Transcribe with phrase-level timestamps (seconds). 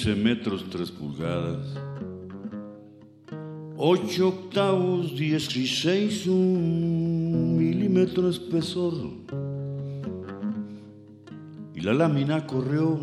[0.00, 1.76] 15 metros 3 pulgadas,
[3.76, 8.94] 8 octavos 16 un milímetro espesor.
[11.74, 12.98] Y la lámina corrió,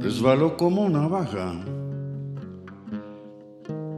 [0.00, 1.64] resbaló como navaja.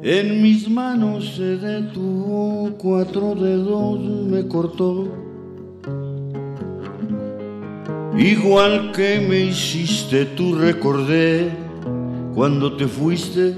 [0.02, 5.23] En mis manos se detuvo, cuatro dedos me cortó
[8.16, 11.50] Igual que me hiciste, tú recordé
[12.34, 13.56] cuando te fuiste.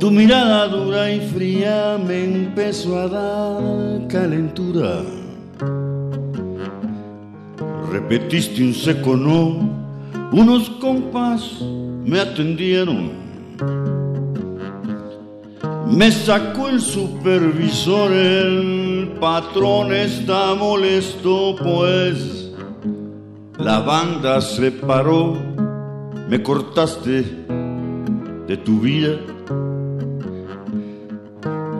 [0.00, 5.02] Tu mirada dura y fría me empezó a dar calentura.
[7.92, 9.70] Repetiste un seco no,
[10.32, 11.60] unos compas
[12.04, 13.12] me atendieron.
[15.90, 18.83] Me sacó el supervisor el
[19.20, 22.50] patrón está molesto, pues
[23.58, 25.36] la banda se paró,
[26.28, 27.24] me cortaste
[28.46, 29.18] de tu vida.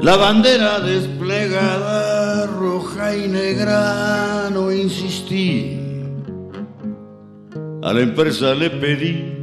[0.01, 5.81] La bandera desplegada, roja y negra, no insistí.
[7.83, 9.35] A la empresa le pedí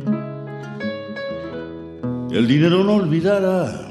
[2.32, 3.91] el dinero no olvidara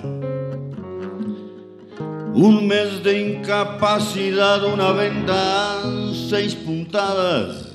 [2.34, 5.82] un mes de incapacidad, una venda,
[6.28, 7.72] seis puntadas.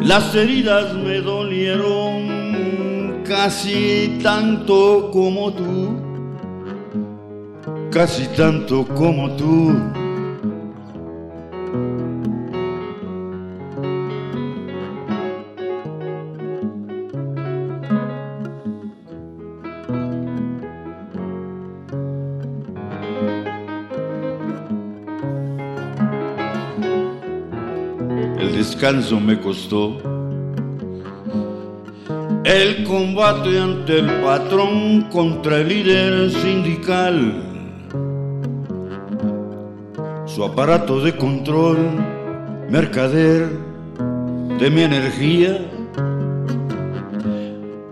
[0.00, 5.96] Las heridas me dolieron casi tanto como tú,
[7.90, 9.74] casi tanto como tú.
[28.86, 29.98] Descanso me costó.
[32.44, 37.42] El combate ante el patrón contra el líder sindical.
[40.26, 41.78] Su aparato de control,
[42.70, 43.48] mercader
[44.60, 45.58] de mi energía,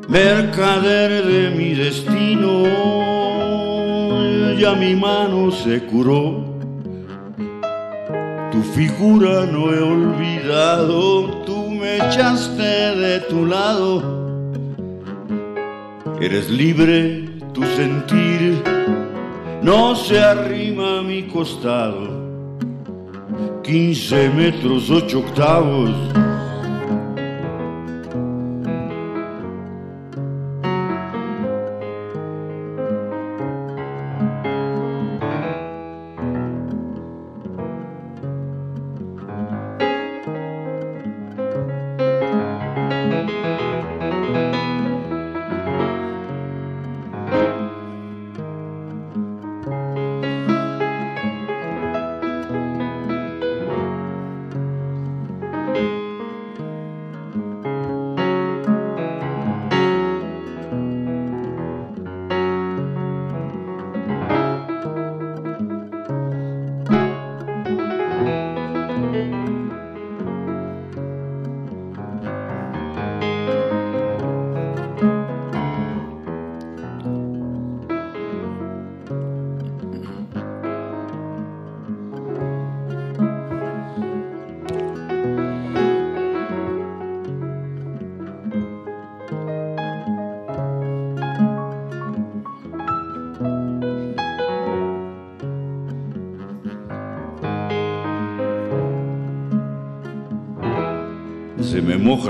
[0.09, 2.63] mercader de mi destino.
[4.57, 6.44] Ya mi mano se curó
[8.65, 14.03] figura no he olvidado, tú me echaste de tu lado.
[16.21, 18.63] Eres libre, tu sentir
[19.63, 22.23] no se arrima a mi costado.
[23.63, 25.91] 15 metros, 8 octavos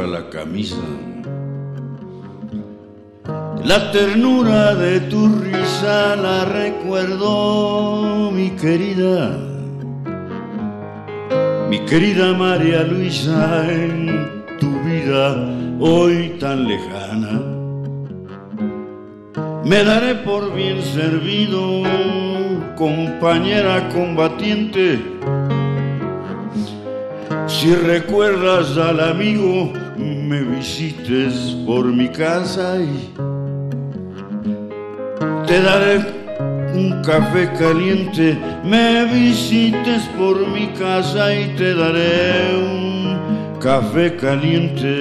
[0.07, 0.77] la camisa.
[3.65, 9.39] La ternura de tu risa la recuerdo, mi querida,
[11.71, 15.49] mi querida María Luisa, en tu vida
[15.81, 17.41] hoy tan lejana.
[19.65, 21.83] Me daré por bien servido
[22.77, 25.14] compañera combatiente.
[27.65, 33.15] Si recuerdas al amigo, me visites por mi casa y
[35.47, 36.05] te daré
[36.75, 38.37] un café caliente.
[38.63, 45.01] Me visites por mi casa y te daré un café caliente.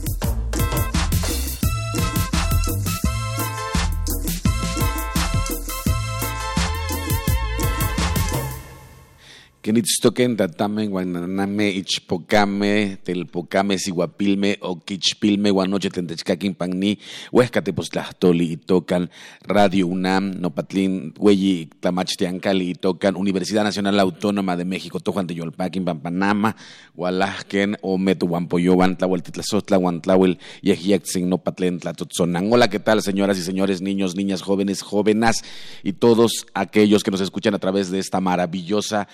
[9.71, 16.99] Kenitztoken tatamen guananame ichpocame telpocame siguapilme o quichpilme guanoche tentechcaquin pagni
[17.31, 19.07] huesca tepostlahtoli itocan
[19.47, 26.53] Radio UNAM nopatlin hueyi tlamachtiancali itocan Universidad Nacional Autónoma de México tojuan teyolpaquin pampanama
[26.97, 32.51] hualahken o meto guampoyoban tlahueltitlazotla guantlauel yehyexin nopatlen tlatotzonan.
[32.51, 35.45] Hola, ¿qué tal señoras y señores, niños, niñas, jóvenes, jóvenes
[35.81, 39.07] y todos aquellos que nos escuchan a través de esta maravillosa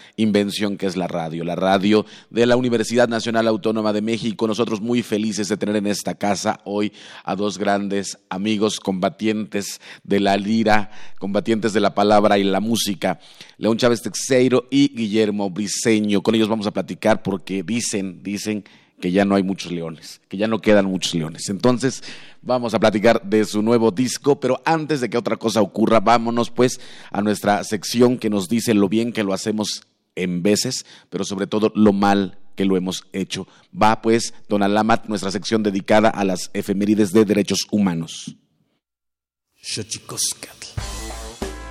[0.77, 4.47] que es la radio, la radio de la Universidad Nacional Autónoma de México.
[4.47, 10.19] Nosotros muy felices de tener en esta casa hoy a dos grandes amigos combatientes de
[10.19, 10.89] la lira,
[11.19, 13.19] combatientes de la palabra y la música,
[13.57, 16.21] León Chávez Texeiro y Guillermo Briseño.
[16.21, 18.63] Con ellos vamos a platicar porque dicen, dicen
[18.99, 21.49] que ya no hay muchos leones, que ya no quedan muchos leones.
[21.49, 22.03] Entonces,
[22.41, 26.49] vamos a platicar de su nuevo disco, pero antes de que otra cosa ocurra, vámonos
[26.49, 26.79] pues
[27.11, 29.86] a nuestra sección que nos dice lo bien que lo hacemos
[30.17, 33.47] en veces, pero sobre todo lo mal que lo hemos hecho.
[33.71, 38.35] Va pues, Don Alamat, nuestra sección dedicada a las efemérides de derechos humanos.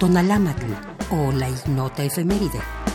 [0.01, 0.73] Don Alamatl
[1.11, 2.86] o la ignota efeméride.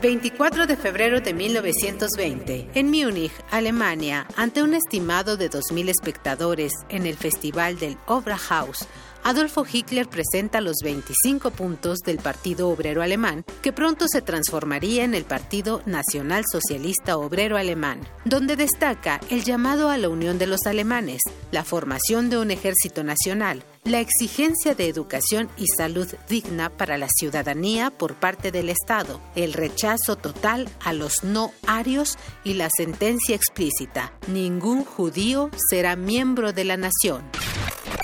[0.00, 7.04] 24 de febrero de 1920, en Múnich, Alemania, ante un estimado de 2.000 espectadores en
[7.04, 8.86] el Festival del Obra House,
[9.22, 15.14] Adolfo Hitler presenta los 25 puntos del Partido Obrero Alemán, que pronto se transformaría en
[15.14, 20.60] el Partido Nacional Socialista Obrero Alemán, donde destaca el llamado a la unión de los
[20.64, 21.20] alemanes,
[21.52, 27.08] la formación de un ejército nacional, la exigencia de educación y salud digna para la
[27.08, 33.34] ciudadanía por parte del Estado, el rechazo total a los no arios y la sentencia
[33.34, 37.22] explícita, ningún judío será miembro de la nación.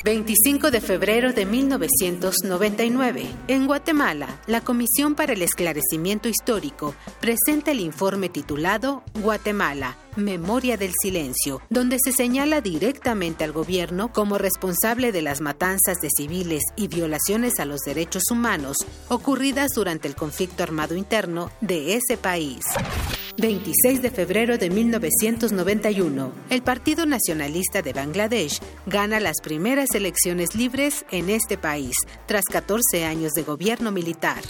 [0.07, 3.27] 25 de febrero de 1999.
[3.49, 10.93] En Guatemala, la Comisión para el Esclarecimiento Histórico presenta el informe titulado Guatemala, Memoria del
[11.01, 16.89] Silencio, donde se señala directamente al gobierno como responsable de las matanzas de civiles y
[16.89, 18.79] violaciones a los derechos humanos
[19.09, 22.65] ocurridas durante el conflicto armado interno de ese país.
[23.39, 31.05] 26 de febrero de 1991, el Partido Nacionalista de Bangladesh gana las primeras elecciones libres
[31.11, 31.95] en este país,
[32.27, 34.43] tras 14 años de gobierno militar.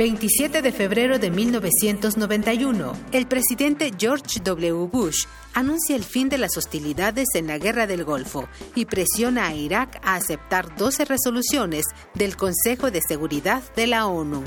[0.00, 4.79] 27 de febrero de 1991, el presidente George W.
[4.88, 9.54] Bush anuncia el fin de las hostilidades en la Guerra del Golfo y presiona a
[9.54, 11.84] Irak a aceptar 12 resoluciones
[12.14, 14.44] del Consejo de Seguridad de la ONU.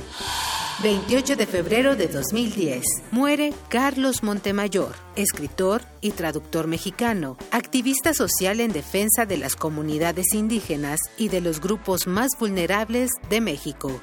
[0.82, 2.84] 28 de febrero de 2010.
[3.12, 11.00] Muere Carlos Montemayor, escritor y traductor mexicano, activista social en defensa de las comunidades indígenas
[11.18, 14.02] y de los grupos más vulnerables de México.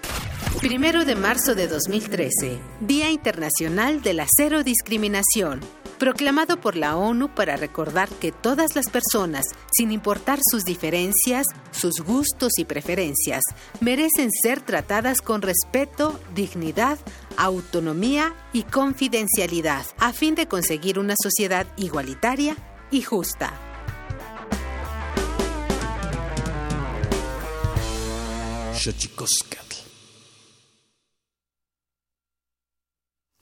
[0.60, 5.60] Primero de marzo de 2013, Día Internacional de la Cero Discriminación
[6.00, 12.00] proclamado por la ONU para recordar que todas las personas, sin importar sus diferencias, sus
[12.00, 13.42] gustos y preferencias,
[13.82, 16.98] merecen ser tratadas con respeto, dignidad,
[17.36, 22.56] autonomía y confidencialidad, a fin de conseguir una sociedad igualitaria
[22.90, 23.52] y justa.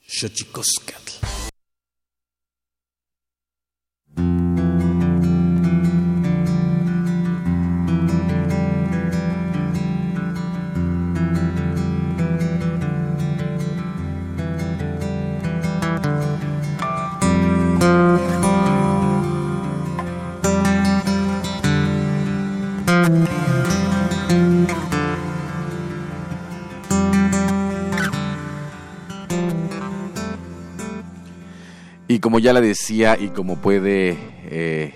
[0.09, 1.28] Xochicoscatl.
[32.19, 34.93] Y como ya le decía y como puede eh,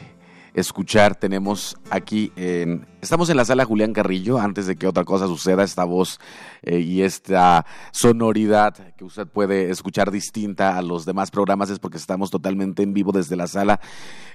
[0.55, 5.29] escuchar, tenemos aquí, en, estamos en la sala Julián Carrillo, antes de que otra cosa
[5.29, 6.19] suceda, esta voz
[6.63, 11.97] eh, y esta sonoridad que usted puede escuchar distinta a los demás programas es porque
[11.97, 13.79] estamos totalmente en vivo desde la sala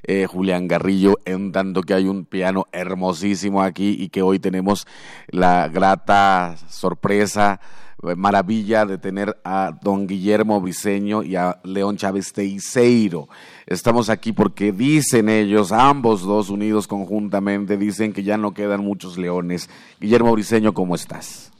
[0.03, 4.88] eh, Julián Carrillo, en tanto que hay un piano hermosísimo aquí y que hoy tenemos
[5.27, 7.60] la grata sorpresa
[8.16, 13.27] maravilla de tener a don Guillermo Briceño y a León Chávez Teiseiro.
[13.66, 19.18] Estamos aquí porque dicen ellos, ambos dos unidos conjuntamente, dicen que ya no quedan muchos
[19.18, 19.70] leones.
[20.00, 21.51] Guillermo Briceño, ¿cómo estás?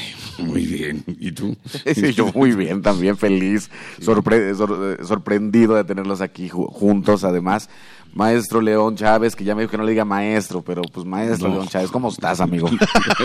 [0.38, 1.04] Muy bien.
[1.06, 1.56] ¿Y tú?
[1.94, 3.70] Sí, yo muy bien, también feliz,
[4.00, 7.68] sorprendido de tenerlos aquí juntos, además.
[8.14, 11.48] Maestro León Chávez, que ya me dijo que no le diga maestro, pero pues maestro
[11.48, 12.68] León Chávez, ¿cómo estás, amigo?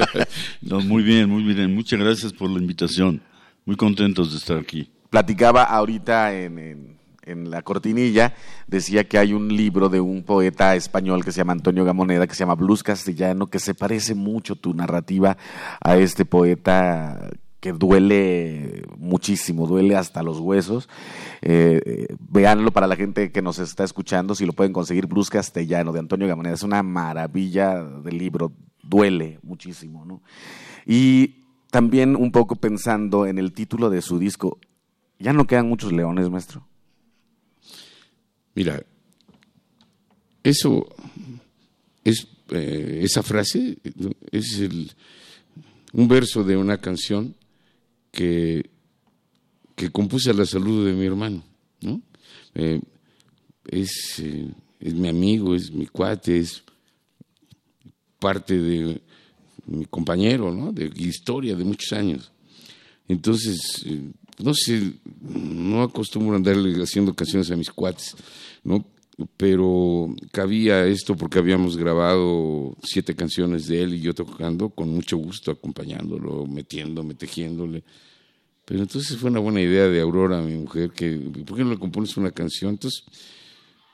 [0.62, 1.74] no, muy bien, muy bien.
[1.76, 3.22] Muchas gracias por la invitación.
[3.66, 4.90] Muy contentos de estar aquí.
[5.10, 6.97] Platicaba ahorita en en
[7.36, 8.34] la cortinilla,
[8.68, 12.36] decía que hay un libro de un poeta español que se llama Antonio Gamoneda, que
[12.36, 15.38] se llama Blues Castellano, que se parece mucho tu narrativa
[15.82, 17.30] a este poeta
[17.60, 20.88] que duele muchísimo, duele hasta los huesos.
[21.42, 25.92] Eh, véanlo para la gente que nos está escuchando, si lo pueden conseguir, Blues Castellano
[25.92, 26.54] de Antonio Gamoneda.
[26.54, 28.54] Es una maravilla del libro,
[28.84, 30.06] duele muchísimo.
[30.06, 30.22] ¿no?
[30.86, 34.60] Y también un poco pensando en el título de su disco,
[35.20, 36.68] ya no quedan muchos leones, maestro.
[38.58, 38.84] Mira,
[40.42, 40.88] eso
[42.04, 43.78] es eh, esa frase
[44.32, 44.64] es
[45.94, 47.36] un verso de una canción
[48.12, 48.68] que,
[49.76, 51.44] que compuse a la salud de mi hermano,
[51.82, 52.02] ¿no?
[52.56, 52.82] Eh,
[53.68, 56.64] es, eh, es mi amigo, es mi cuate, es
[58.18, 59.04] parte de
[59.68, 60.72] mi compañero, ¿no?
[60.72, 62.32] De historia de muchos años.
[63.08, 63.86] Entonces,
[64.40, 68.16] no sé, no acostumbro a andarle haciendo canciones a mis cuates,
[68.68, 68.86] ¿no?
[69.36, 75.18] Pero cabía esto porque habíamos grabado siete canciones de él y yo tocando con mucho
[75.18, 77.84] gusto, acompañándolo, metiéndome, tejiéndole.
[78.66, 81.14] Pero entonces fue una buena idea de Aurora, mi mujer, que
[81.46, 82.72] ¿por qué no le compones una canción?
[82.72, 83.06] Entonces,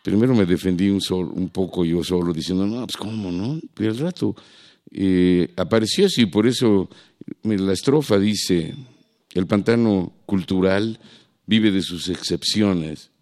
[0.03, 3.61] primero me defendí un, poco yo solo, diciendo, no, pues cómo, ¿no?
[3.73, 4.35] Pero al rato
[5.55, 6.89] apareció así, por eso
[7.43, 8.73] la estrofa dice,
[9.33, 10.99] el pantano cultural
[11.45, 13.12] vive de sus excepciones.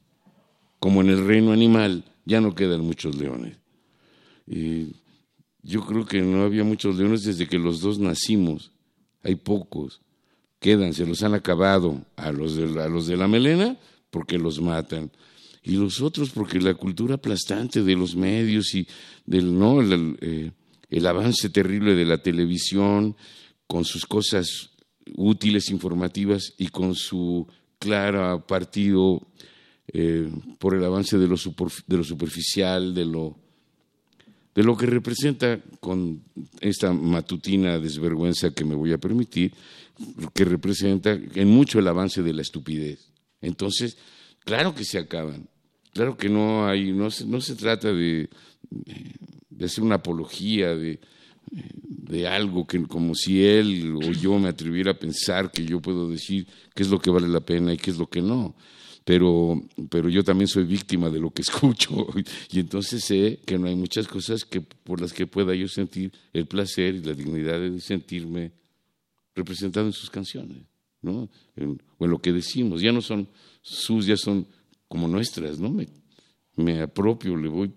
[0.82, 3.56] Como en el reino animal, ya no quedan muchos leones.
[4.48, 8.72] yo creo que no había muchos leones desde que los dos nacimos.
[9.22, 10.02] Hay pocos.
[10.60, 13.78] Quedan, se los han acabado a los de la, los de la melena
[14.10, 15.12] porque los matan.
[15.62, 18.88] Y los otros porque la cultura aplastante de los medios y
[19.28, 20.52] del no el, eh,
[20.90, 23.16] el avance terrible de la televisión
[23.68, 24.72] con sus cosas
[25.16, 27.48] útiles, informativas y con su
[27.78, 29.28] clara partido
[29.94, 33.38] eh, por el avance de lo, de lo superficial, de lo,
[34.56, 36.24] de lo que representa con
[36.60, 39.54] esta matutina desvergüenza que me voy a permitir,
[40.34, 43.12] que representa en mucho el avance de la estupidez.
[43.42, 43.98] Entonces,
[44.44, 45.48] claro que se acaban,
[45.94, 48.30] claro que no hay, no no se trata de,
[49.50, 51.00] de hacer una apología, de,
[51.52, 56.10] de algo que como si él o yo me atreviera a pensar que yo puedo
[56.10, 58.56] decir qué es lo que vale la pena y qué es lo que no.
[59.04, 62.08] Pero, pero yo también soy víctima de lo que escucho
[62.52, 66.12] y entonces sé que no hay muchas cosas que, por las que pueda yo sentir
[66.34, 68.52] el placer y la dignidad de sentirme
[69.36, 70.58] representado en sus canciones,
[71.02, 71.30] ¿no?
[71.98, 72.82] o en lo que decimos.
[72.82, 73.28] Ya no son
[73.62, 74.46] sus, ya son
[74.88, 75.70] como nuestras, ¿no?
[75.70, 75.88] Me,
[76.56, 77.72] me apropio, le voy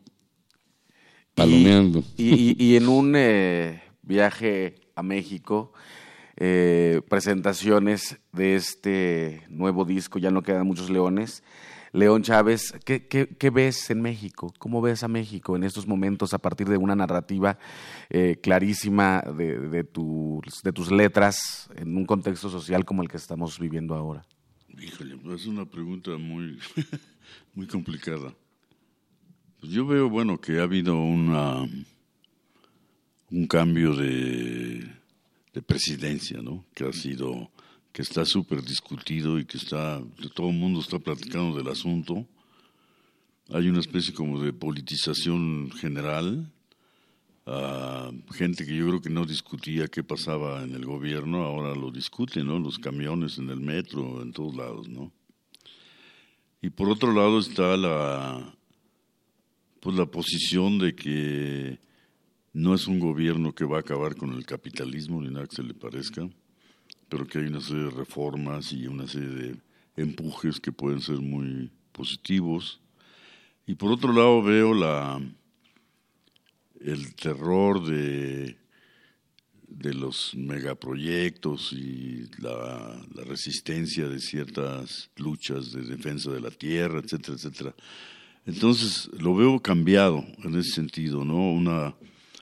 [1.35, 2.05] palomeando.
[2.17, 5.73] Y, en un eh, viaje a México,
[6.37, 11.43] eh, presentaciones de este nuevo disco, ya no quedan muchos leones.
[11.93, 14.53] León Chávez, ¿qué, qué, ves en México?
[14.59, 17.57] ¿Cómo ves a México en estos momentos a partir de una narrativa
[18.11, 23.17] eh, clarísima de, de, tus, de tus letras en un contexto social como el que
[23.17, 24.27] estamos viviendo ahora?
[24.77, 26.59] Híjole, es una pregunta muy,
[27.55, 28.35] muy complicada.
[29.61, 31.61] Pues yo veo, bueno, que ha habido una,
[33.31, 34.85] un cambio de,
[35.55, 36.67] de presidencia, ¿no?
[36.75, 37.51] Que ha sido,
[37.93, 40.03] que está súper discutido y que está,
[40.35, 42.27] todo el mundo está platicando del asunto.
[43.51, 46.51] Hay una especie como de politización general.
[48.33, 52.47] gente que yo creo que no discutía qué pasaba en el gobierno, ahora lo discuten,
[52.47, 52.59] ¿no?
[52.59, 55.13] Los camiones en el metro, en todos lados, ¿no?
[56.63, 58.57] Y por otro lado está la,
[59.81, 61.84] pues la posición de que
[62.55, 65.63] no es un gobierno que va a acabar con el capitalismo ni nada que se
[65.65, 66.29] le parezca,
[67.09, 69.57] pero que hay una serie de reformas y una serie de
[69.97, 72.81] empujes que pueden ser muy positivos.
[73.67, 75.21] Y por otro lado veo la,
[76.81, 78.57] el terror de,
[79.67, 87.01] de los megaproyectos y la, la, resistencia de ciertas luchas de defensa de la tierra,
[87.01, 87.75] etcétera, etcétera.
[88.47, 91.51] Entonces lo veo cambiado en ese sentido, ¿no?
[91.51, 91.95] Una,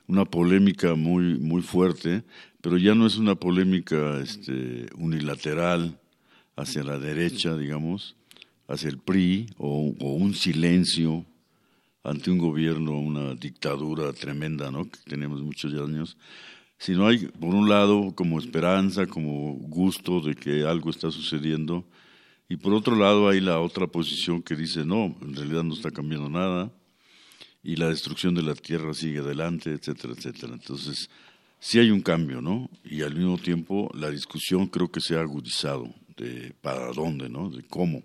[0.07, 2.25] una polémica muy, muy fuerte,
[2.61, 5.99] pero ya no es una polémica este, unilateral
[6.57, 8.17] hacia la derecha, digamos,
[8.69, 11.25] hacia el PRI, o, o un silencio
[12.05, 14.89] ante un gobierno, una dictadura tremenda, ¿no?
[14.89, 16.17] Que tenemos muchos años,
[16.79, 21.87] sino hay, por un lado, como esperanza, como gusto de que algo está sucediendo,
[22.49, 25.91] y por otro lado hay la otra posición que dice, no, en realidad no está
[25.91, 26.73] cambiando nada,
[27.63, 30.53] y la destrucción de la tierra sigue adelante, etcétera, etcétera.
[30.55, 31.09] Entonces,
[31.59, 32.69] sí hay un cambio, ¿no?
[32.85, 37.51] Y al mismo tiempo la discusión creo que se ha agudizado de para dónde, ¿no?
[37.51, 38.03] De cómo.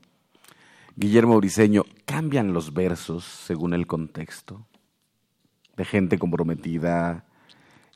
[0.95, 4.67] Guillermo Briceño, ¿cambian los versos según el contexto?
[5.75, 7.25] De gente comprometida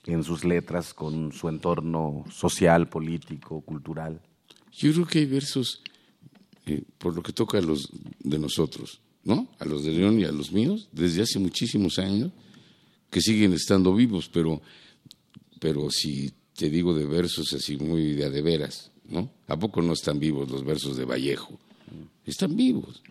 [0.05, 4.21] en sus letras con su entorno social, político, cultural.
[4.71, 5.83] Yo creo que hay versos,
[6.65, 7.89] eh, por lo que toca a los
[8.19, 9.49] de nosotros, ¿no?
[9.59, 12.31] A los de León y a los míos, desde hace muchísimos años,
[13.09, 14.61] que siguen estando vivos, pero,
[15.59, 19.31] pero si te digo de versos así muy de, de veras, ¿no?
[19.47, 21.59] ¿A poco no están vivos los versos de Vallejo?
[22.25, 23.01] Están vivos.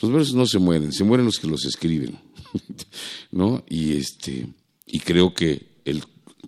[0.00, 2.18] Los versos no se mueren, se mueren los que los escriben,
[3.30, 3.64] ¿no?
[3.68, 4.48] Y este,
[4.86, 6.02] y creo que el,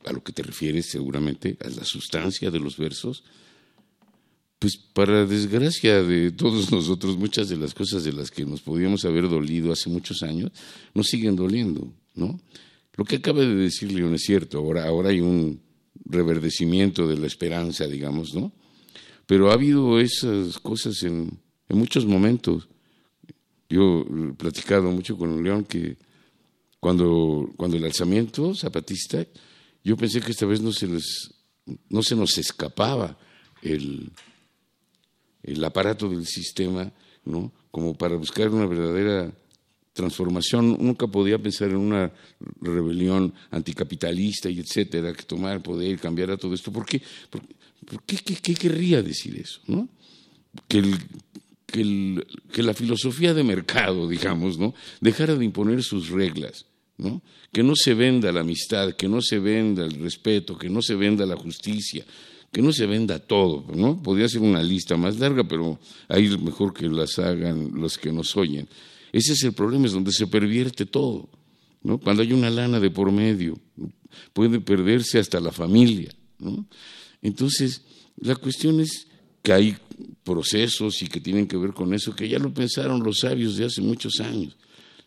[0.04, 3.22] a lo que te refieres seguramente, a la sustancia de los versos,
[4.58, 9.04] pues para desgracia de todos nosotros, muchas de las cosas de las que nos podíamos
[9.04, 10.50] haber dolido hace muchos años,
[10.94, 12.40] nos siguen doliendo, ¿no?
[12.94, 15.60] Lo que acaba de decir León es cierto, ahora, ahora hay un
[16.06, 18.52] reverdecimiento de la esperanza, digamos, ¿no?
[19.26, 22.68] Pero ha habido esas cosas en, en muchos momentos.
[23.68, 25.96] Yo he platicado mucho con León que
[26.80, 29.26] cuando, cuando el alzamiento zapatista,
[29.82, 31.34] yo pensé que esta vez no se, les,
[31.88, 33.18] no se nos escapaba
[33.62, 34.12] el,
[35.46, 36.92] el aparato del sistema,
[37.24, 37.52] ¿no?
[37.70, 39.32] Como para buscar una verdadera
[39.96, 40.76] transformación.
[40.78, 42.12] Nunca podía pensar en una
[42.60, 46.70] rebelión anticapitalista y etcétera, que tomara el poder y cambiara todo esto.
[46.70, 47.02] ¿Por qué?
[47.30, 47.42] ¿Por,
[48.04, 49.60] qué, querría decir eso?
[50.68, 54.74] que, el, que, la filosofía de mercado, digamos, ¿no?
[55.00, 56.66] dejara de imponer sus reglas.
[56.98, 57.22] ¿no?
[57.52, 60.94] Que no se venda la amistad, que no se venda el respeto, que no se
[60.94, 62.04] venda la justicia,
[62.56, 64.02] que no se venda todo, ¿no?
[64.02, 68.34] Podría ser una lista más larga, pero ahí mejor que las hagan los que nos
[68.34, 68.66] oyen.
[69.12, 71.28] Ese es el problema, es donde se pervierte todo,
[71.82, 71.98] ¿no?
[71.98, 73.60] Cuando hay una lana de por medio,
[74.32, 76.66] puede perderse hasta la familia, ¿no?
[77.20, 77.82] Entonces,
[78.22, 79.06] la cuestión es
[79.42, 79.76] que hay
[80.24, 83.66] procesos y que tienen que ver con eso, que ya lo pensaron los sabios de
[83.66, 84.56] hace muchos años,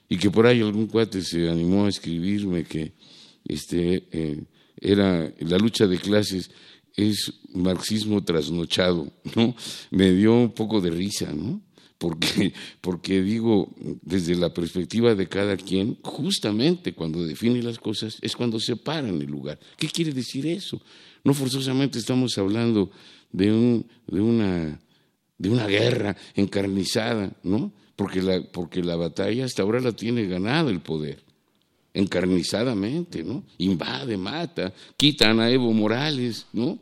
[0.08, 2.94] y que por ahí algún cuate se animó a escribirme que
[3.44, 4.44] este, eh,
[4.80, 6.52] era la lucha de clases
[7.08, 9.56] es marxismo trasnochado, ¿no?
[9.92, 11.62] Me dio un poco de risa, ¿no?
[11.98, 18.36] Porque, porque digo, desde la perspectiva de cada quien, justamente cuando define las cosas es
[18.36, 19.60] cuando se para en el lugar.
[19.78, 20.82] ¿Qué quiere decir eso?
[21.24, 22.92] No forzosamente estamos hablando
[23.32, 24.80] de, un, de, una,
[25.38, 27.72] de una guerra encarnizada, ¿no?
[27.96, 31.24] Porque la, porque la batalla hasta ahora la tiene ganada el poder
[31.94, 33.44] encarnizadamente, ¿no?
[33.58, 36.80] Invade, mata, quitan a Evo Morales, ¿no?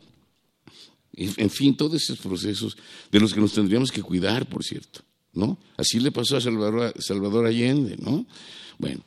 [1.18, 2.78] En fin, todos esos procesos
[3.12, 5.02] de los que nos tendríamos que cuidar, por cierto,
[5.34, 5.58] ¿no?
[5.76, 8.28] Así le pasó a Salvador, Salvador Allende, ¿no?
[8.78, 9.02] Bueno,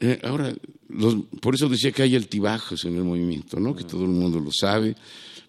[0.00, 0.54] eh, ahora,
[1.42, 3.76] por eso decía que hay altibajos en el movimiento, ¿no?
[3.76, 4.96] Que todo el mundo lo sabe,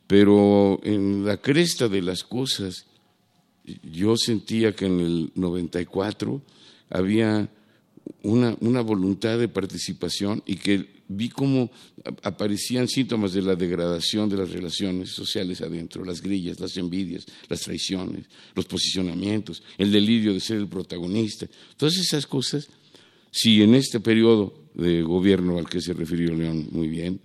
[0.05, 2.85] pero en la cresta de las cosas,
[3.83, 6.41] yo sentía que en el 94
[6.89, 7.49] había
[8.24, 11.72] una, voluntad de participación y que vi cómo
[12.24, 17.62] aparecían síntomas de la degradación de las relaciones sociales adentro, las grillas, las envidias, las
[17.62, 21.48] traiciones, los posicionamientos, el delirio de ser el protagonista.
[21.78, 22.67] Todas esas cosas,
[23.32, 27.19] si en este periodo de gobierno al que se refirió León muy bien,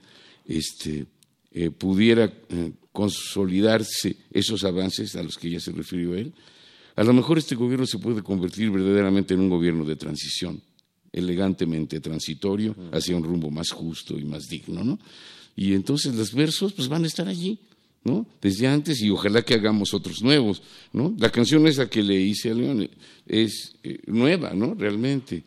[0.47, 1.07] este,
[1.53, 6.33] eh, pudiera eh, consolidarse esos avances a los que ya se refirió él,
[6.97, 10.63] a lo mejor este gobierno se puede convertir verdaderamente en un gobierno de transición
[11.15, 14.99] elegantemente transitorio hacia un rumbo más justo y más digno, ¿no?
[15.57, 17.59] Y entonces los versos pues van a estar allí,
[18.03, 18.27] ¿no?
[18.43, 21.15] Desde antes y ojalá que hagamos otros nuevos, ¿no?
[21.19, 22.89] La canción esa que le hice a León
[23.27, 24.75] es eh, nueva, ¿no?
[24.75, 25.45] Realmente.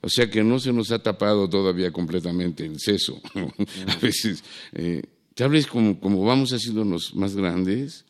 [0.00, 3.20] O sea que no se nos ha tapado todavía completamente el seso.
[3.86, 5.02] a veces, eh,
[5.34, 8.04] tal vez como, como vamos haciéndonos más grandes,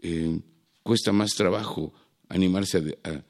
[0.00, 0.38] eh,
[0.82, 1.94] cuesta más trabajo
[2.28, 3.22] animarse a,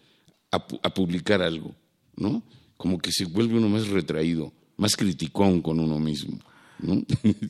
[0.51, 1.74] a, publicar algo,
[2.16, 2.42] ¿no?
[2.78, 6.38] Como que se vuelve uno más retraído, más criticón con uno mismo.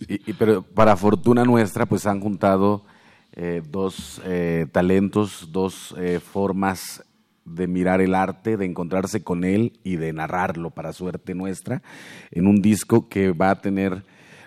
[0.08, 2.84] y, pero para fortuna nuestra, pues han juntado
[3.32, 7.04] eh, dos eh, talentos, dos eh, formas
[7.44, 11.82] de mirar el arte, de encontrarse con él y de narrarlo para suerte nuestra,
[12.30, 14.04] en un disco que va a tener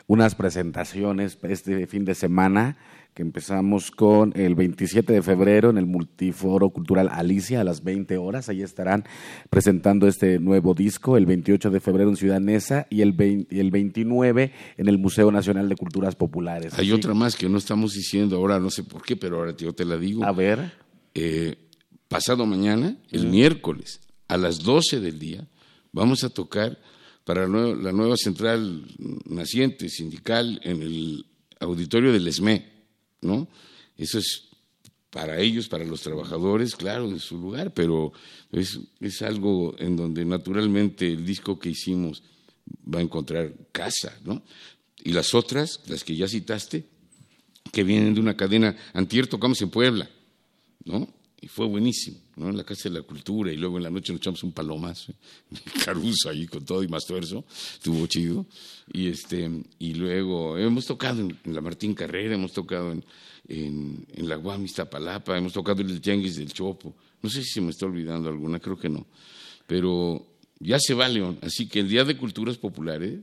[0.08, 2.78] unas presentaciones este fin de semana
[3.14, 8.18] que empezamos con el 27 de febrero en el Multiforo Cultural Alicia a las 20
[8.18, 8.48] horas.
[8.48, 9.04] Ahí estarán
[9.50, 14.54] presentando este nuevo disco, el 28 de febrero en Ciudad Neza y el, el 29
[14.78, 16.74] en el Museo Nacional de Culturas Populares.
[16.78, 19.74] Hay otra más que no estamos diciendo ahora, no sé por qué, pero ahora yo
[19.74, 20.24] te la digo.
[20.24, 20.72] A ver.
[21.14, 21.58] Eh,
[22.08, 25.48] pasado mañana, el miércoles, a las 12 del día,
[25.92, 26.80] vamos a tocar
[27.26, 28.86] para la nueva central
[29.26, 31.26] naciente sindical en el
[31.60, 32.71] auditorio del ESME
[33.22, 33.48] ¿no?
[33.98, 34.50] Eso es
[35.10, 38.14] para ellos, para los trabajadores, claro, en su lugar, pero
[38.52, 42.24] es, es algo en donde naturalmente el disco que hicimos
[42.94, 44.44] va a encontrar casa, ¿no?
[45.04, 46.86] Y las otras, las que ya citaste,
[47.72, 50.10] que vienen de una cadena, antier tocamos en Puebla,
[50.86, 51.08] ¿no?
[51.42, 52.50] y fue buenísimo, ¿no?
[52.50, 55.14] En la Casa de la Cultura, y luego en la noche nos echamos un palomazo,
[55.86, 58.46] caruso ahí con todo y más tuerzo, estuvo chido.
[58.92, 59.50] Y, este,
[59.80, 63.06] y luego hemos tocado en, la Martín Carrera, hemos tocado en,
[63.48, 66.96] en, en la Guamista Palapa, hemos tocado en el Tianguis del Chopo.
[67.22, 69.06] No sé si se me está olvidando alguna, creo que no.
[69.68, 70.26] Pero
[70.60, 73.20] ya se va León, así que el Día de Culturas Populares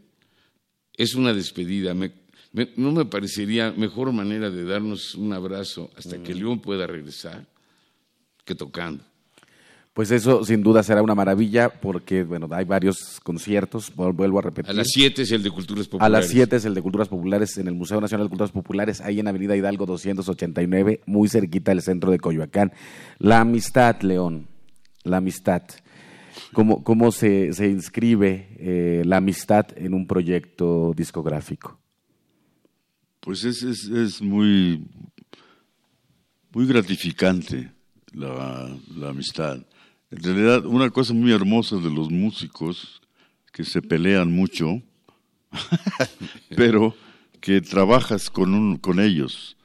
[0.97, 1.95] es una despedida.
[1.95, 6.35] no me parecería mejor manera de darnos un abrazo hasta que.
[6.35, 7.47] León pueda regresar
[8.49, 9.05] que tocando.
[9.93, 14.71] Pues eso sin duda será una maravilla porque, bueno, hay varios conciertos, vuelvo a repetir.
[14.71, 16.17] A las 7 es el de Culturas Populares.
[16.17, 19.01] A las 7 es el de Culturas Populares en el Museo Nacional de Culturas Populares,
[19.01, 22.73] ahí en Avenida Hidalgo 289, muy cerquita del centro de Coyoacán.
[23.19, 24.47] La amistad, León,
[25.03, 25.63] la amistad.
[26.53, 31.77] ¿Cómo, cómo se, se inscribe eh, la amistad en un proyecto discográfico?
[33.19, 34.87] Pues es, es, es muy,
[36.53, 37.78] muy gratificante
[38.19, 39.59] la, amistad.
[40.11, 43.01] En realidad, una cosa muy hermosa de los músicos,
[43.53, 44.83] que se pelean mucho,
[46.57, 46.95] pero
[47.41, 49.57] que trabajas con, un, con ellos.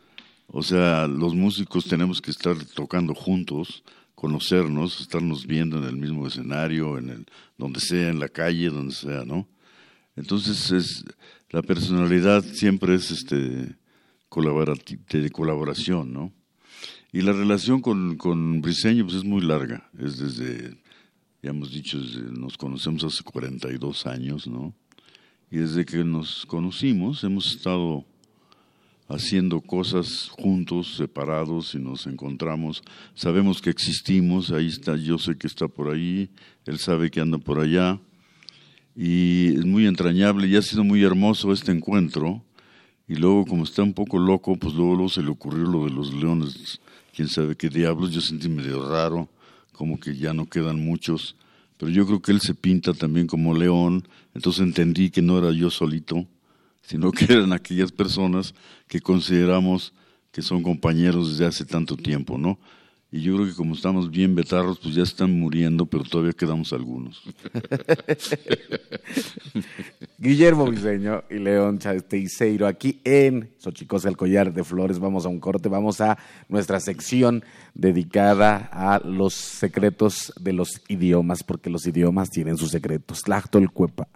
[0.48, 3.84] O sea, los músicos tenemos que estar tocando juntos,
[4.16, 7.26] conocernos, estarnos viendo en el mismo escenario, en el,
[7.58, 9.48] donde sea, en la calle, donde sea, ¿no?
[10.16, 11.04] Entonces, es,
[11.50, 13.76] la personalidad siempre es este, de
[15.32, 16.32] colaboración, ¿no?
[17.13, 20.76] Y la relación con, con Briseño pues, es muy larga, es desde,
[21.43, 21.99] ya hemos dicho,
[22.32, 24.73] nos conocemos hace 42 años, ¿no?
[25.52, 28.04] Y desde que nos conocimos hemos estado
[29.08, 32.82] haciendo cosas juntos, separados, y nos encontramos.
[33.13, 36.32] Sabemos que existimos, ahí está, yo sé que está por ahí,
[36.65, 37.99] él sabe que anda por allá.
[38.95, 42.43] Y es muy entrañable y ha sido muy hermoso este encuentro.
[43.08, 45.91] Y luego, como está un poco loco, pues luego, luego se le ocurrió lo de
[45.91, 46.80] los leones
[47.15, 49.30] quién sabe qué diablos, yo sentí medio raro,
[49.71, 51.36] como que ya no quedan muchos,
[51.78, 55.52] pero yo creo que él se pinta también como león, entonces entendí que no era
[55.52, 56.26] yo solito,
[56.82, 58.54] sino que eran aquellas personas
[58.88, 59.93] que consideramos
[60.32, 62.58] que son compañeros desde hace tanto tiempo, ¿no?
[63.12, 66.73] Y yo creo que como estamos bien betarros, pues ya están muriendo, pero todavía quedamos
[66.73, 67.21] algunos.
[70.24, 74.98] Guillermo Viseño y León Teiseiro, aquí en Xochicosa, el collar de flores.
[74.98, 81.44] Vamos a un corte, vamos a nuestra sección dedicada a los secretos de los idiomas,
[81.44, 83.22] porque los idiomas tienen sus secretos.
[83.74, 84.08] Cuepa.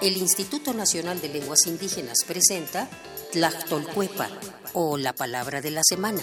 [0.00, 2.88] El Instituto Nacional de Lenguas Indígenas presenta
[3.32, 4.28] Tlachtolcuepa
[4.74, 6.22] o la palabra de la semana.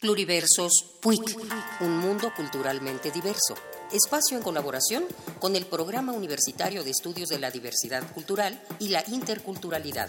[0.00, 1.38] Pluriversos PUIC,
[1.80, 3.54] un mundo culturalmente diverso.
[3.90, 5.04] Espacio en colaboración
[5.40, 10.08] con el Programa Universitario de Estudios de la Diversidad Cultural y la Interculturalidad.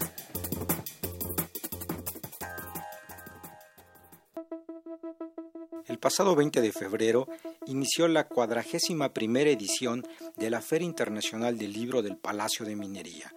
[5.86, 7.26] El pasado 20 de febrero
[7.64, 13.32] inició la cuadragésima primera edición de la Feria Internacional del Libro del Palacio de Minería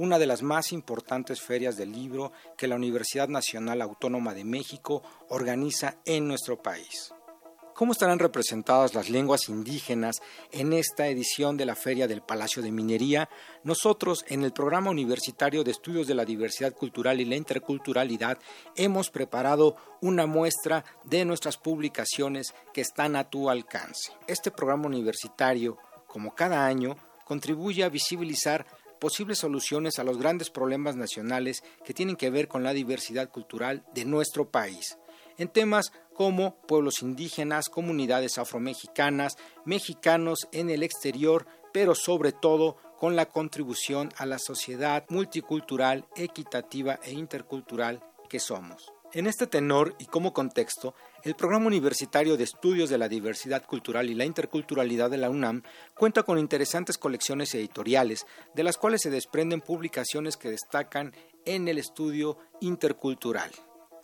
[0.00, 5.02] una de las más importantes ferias del libro que la Universidad Nacional Autónoma de México
[5.28, 7.12] organiza en nuestro país.
[7.74, 12.72] ¿Cómo estarán representadas las lenguas indígenas en esta edición de la Feria del Palacio de
[12.72, 13.28] Minería?
[13.62, 18.38] Nosotros, en el Programa Universitario de Estudios de la Diversidad Cultural y la Interculturalidad,
[18.76, 24.12] hemos preparado una muestra de nuestras publicaciones que están a tu alcance.
[24.26, 26.96] Este programa universitario, como cada año,
[27.30, 28.66] contribuye a visibilizar
[29.00, 33.84] posibles soluciones a los grandes problemas nacionales que tienen que ver con la diversidad cultural
[33.94, 34.98] de nuestro país,
[35.38, 43.16] en temas como pueblos indígenas, comunidades afromexicanas, mexicanos en el exterior, pero sobre todo con
[43.16, 48.92] la contribución a la sociedad multicultural, equitativa e intercultural que somos.
[49.12, 50.94] En este tenor y como contexto,
[51.24, 55.64] el Programa Universitario de Estudios de la Diversidad Cultural y la Interculturalidad de la UNAM
[55.98, 61.12] cuenta con interesantes colecciones editoriales, de las cuales se desprenden publicaciones que destacan
[61.44, 63.50] en el estudio intercultural.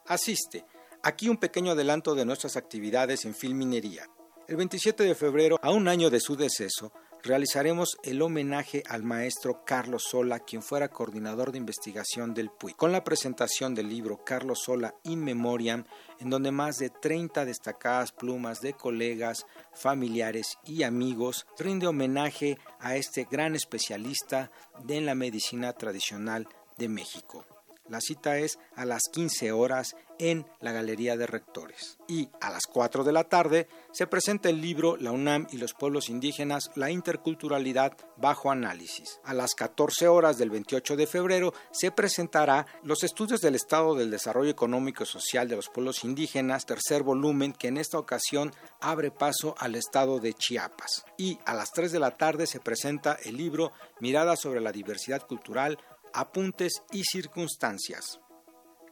[0.06, 0.64] Asiste.
[1.04, 4.08] Aquí un pequeño adelanto de nuestras actividades en Filminería.
[4.48, 6.92] El 27 de febrero, a un año de su deceso,
[7.26, 12.92] realizaremos el homenaje al maestro Carlos Sola, quien fuera coordinador de investigación del PUI, con
[12.92, 15.84] la presentación del libro Carlos Sola In Memoriam,
[16.20, 22.96] en donde más de 30 destacadas plumas de colegas, familiares y amigos rinde homenaje a
[22.96, 24.50] este gran especialista
[24.88, 27.55] en la medicina tradicional de México.
[27.88, 31.98] La cita es a las 15 horas en la Galería de Rectores.
[32.08, 35.74] Y a las 4 de la tarde se presenta el libro La UNAM y los
[35.74, 39.20] pueblos indígenas, la interculturalidad bajo análisis.
[39.24, 44.10] A las 14 horas del 28 de febrero se presentará Los estudios del estado del
[44.10, 49.10] desarrollo económico y social de los pueblos indígenas, tercer volumen que en esta ocasión abre
[49.10, 51.04] paso al estado de Chiapas.
[51.16, 55.26] Y a las 3 de la tarde se presenta el libro Mirada sobre la diversidad
[55.26, 55.78] cultural,
[56.16, 58.18] apuntes y circunstancias.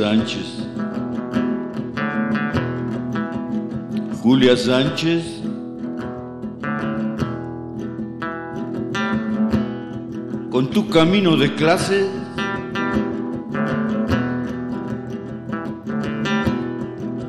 [0.00, 0.66] Sánchez.
[4.22, 5.42] Julia Sánchez.
[10.50, 12.08] Con tu camino de clase.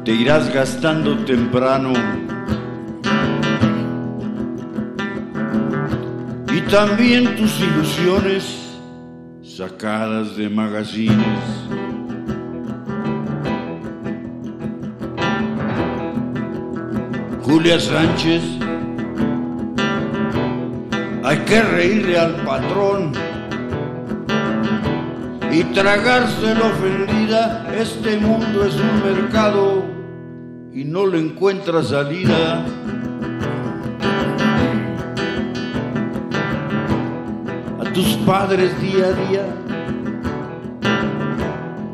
[0.06, 1.92] Te irás gastando temprano.
[6.56, 8.80] Y también tus ilusiones
[9.44, 11.81] sacadas de magazines.
[17.52, 18.44] Julia Sánchez.
[21.22, 23.12] Hay que reírle al patrón
[25.52, 27.68] y tragarse la ofendida.
[27.78, 29.84] Este mundo es un mercado
[30.72, 32.66] y no le encuentra salida.
[37.82, 39.46] A tus padres día a día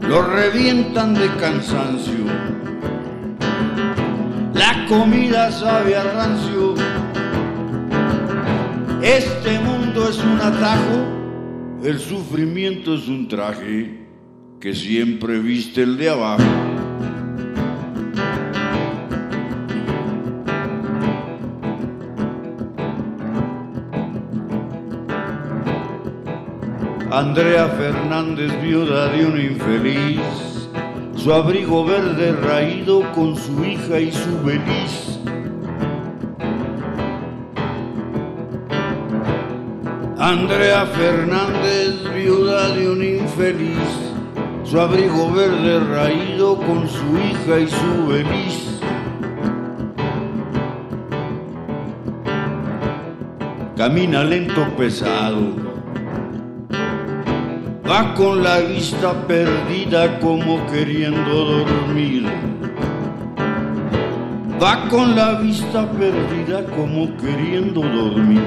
[0.07, 2.56] los revientan de cansancio
[4.57, 6.75] la comida sabe a rancio.
[9.01, 14.07] Este mundo es un atajo, el sufrimiento es un traje
[14.59, 16.43] que siempre viste el de abajo.
[27.11, 30.66] Andrea Fernández, viuda de un infeliz,
[31.27, 35.19] su abrigo verde raído con su hija y su beliz.
[40.17, 43.75] Andrea Fernández, viuda de un infeliz,
[44.63, 48.79] su abrigo verde raído con su hija y su beliz.
[53.75, 55.66] Camina lento pesado
[57.89, 62.25] va con la vista perdida como queriendo dormir.
[64.61, 68.43] Va con la vista perdida como queriendo dormir.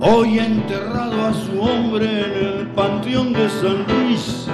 [0.00, 4.48] Hoy ha enterrado a su hombre en el panteón de San Luis.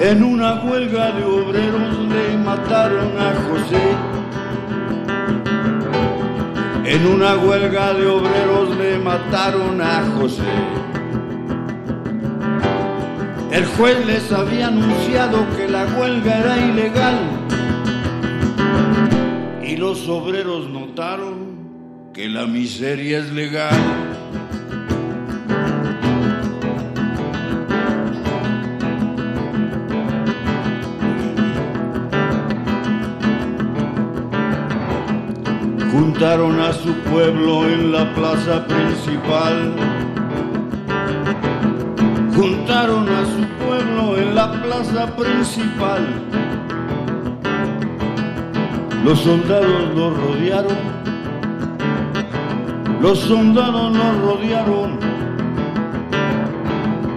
[0.00, 4.15] En una huelga de obreros le mataron a José
[6.88, 10.42] en una huelga de obreros le mataron a José.
[13.50, 17.18] El juez les había anunciado que la huelga era ilegal
[19.64, 24.15] y los obreros notaron que la miseria es legal.
[36.16, 39.74] Juntaron a su pueblo en la plaza principal.
[42.34, 46.06] Juntaron a su pueblo en la plaza principal.
[49.04, 50.78] Los soldados los rodearon.
[53.02, 54.98] Los soldados los rodearon.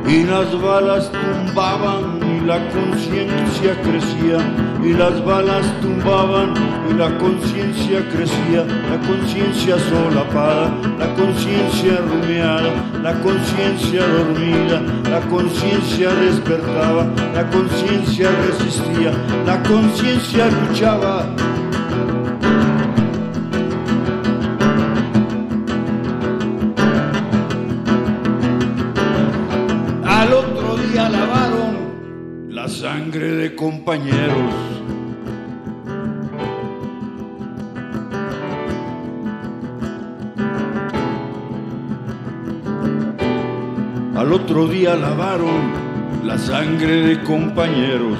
[0.09, 2.08] Y las balas tumbaban
[2.49, 4.39] la conciencia crecía.
[4.83, 6.53] Y las balas tumbaban
[6.89, 12.71] y la conciencia crecía, la conciencia solapada, la conciencia rumiada,
[13.03, 14.81] la conciencia dormida,
[15.11, 19.11] la conciencia despertaba, la conciencia resistía,
[19.45, 21.48] la conciencia luchaba.
[33.59, 34.53] Compañeros
[44.15, 45.59] Al otro día lavaron
[46.23, 48.19] la sangre de compañeros.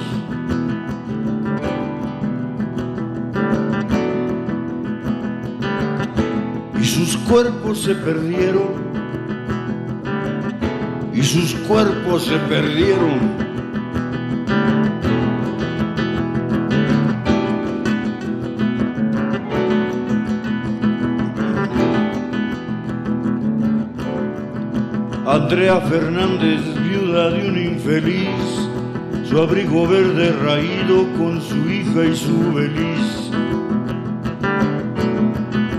[6.80, 8.68] Y sus cuerpos se perdieron.
[11.14, 13.50] Y sus cuerpos se perdieron
[25.30, 28.68] Andrea Fernández, viuda de un infeliz,
[29.28, 33.30] su abrigo verde raído con su hija y su beliz.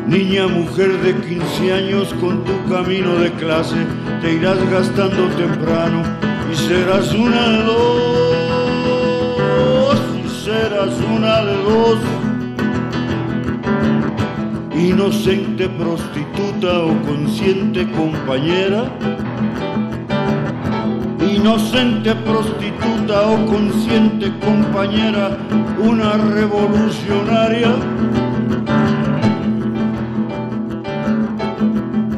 [0.08, 3.76] Niña, mujer de 15 años, con tu camino de clase
[4.22, 6.02] te irás gastando temprano
[6.50, 8.02] y serás una de dos,
[10.24, 12.00] y serás una de dos.
[14.78, 18.90] Inocente prostituta o consciente compañera
[21.42, 25.38] inocente prostituta o consciente compañera,
[25.80, 27.74] una revolucionaria.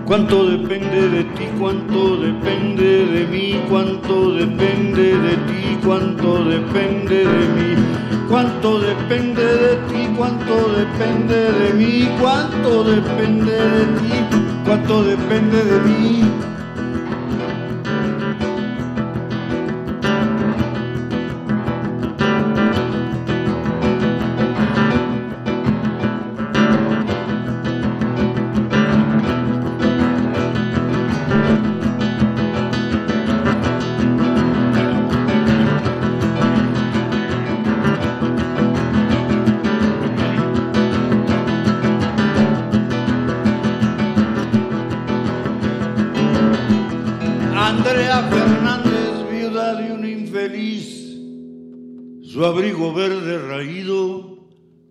[0.06, 7.48] Cuánto depende de ti, cuánto depende de mí, cuánto depende de ti, cuánto depende de
[7.56, 7.76] mí,
[8.30, 14.14] cuánto depende de ti, cuánto depende de mí, cuánto depende de ti,
[14.66, 16.23] cuánto depende de mí.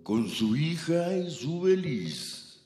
[0.03, 2.61] Con su hija y su beliz.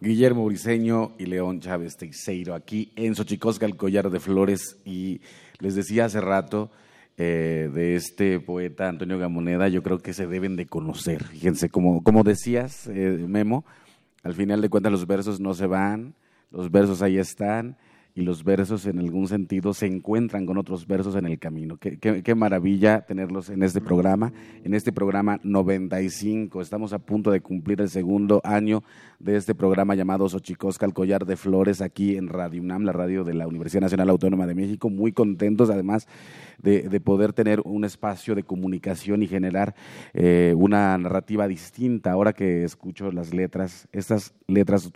[0.00, 5.20] Guillermo Briseño y León Chávez Teixeiro aquí en Xochicosca, el collar de flores y
[5.58, 6.70] Les decía hace rato
[7.18, 11.22] eh, de este poeta Antonio Gamoneda, yo creo que se deben de conocer.
[11.24, 13.66] Fíjense, como, como decías, eh, Memo,
[14.22, 16.14] al final de cuentas los versos no se van,
[16.50, 17.76] los versos ahí están
[18.14, 21.76] y los versos en algún sentido se encuentran con otros versos en el camino.
[21.76, 24.32] Qué, qué, maravilla tenerlos en este programa,
[24.64, 26.60] en este programa 95.
[26.60, 28.82] Estamos a punto de cumplir el segundo año
[29.18, 33.24] de este programa llamado Xochicosca, el collar de flores, aquí en Radio UNAM, la radio
[33.24, 34.90] de la Universidad Nacional Autónoma de México.
[34.90, 36.08] Muy contentos además
[36.58, 39.74] de, de poder tener un espacio de comunicación y generar
[40.14, 42.12] eh, una narrativa distinta.
[42.12, 44.92] Ahora que escucho las letras, estas letras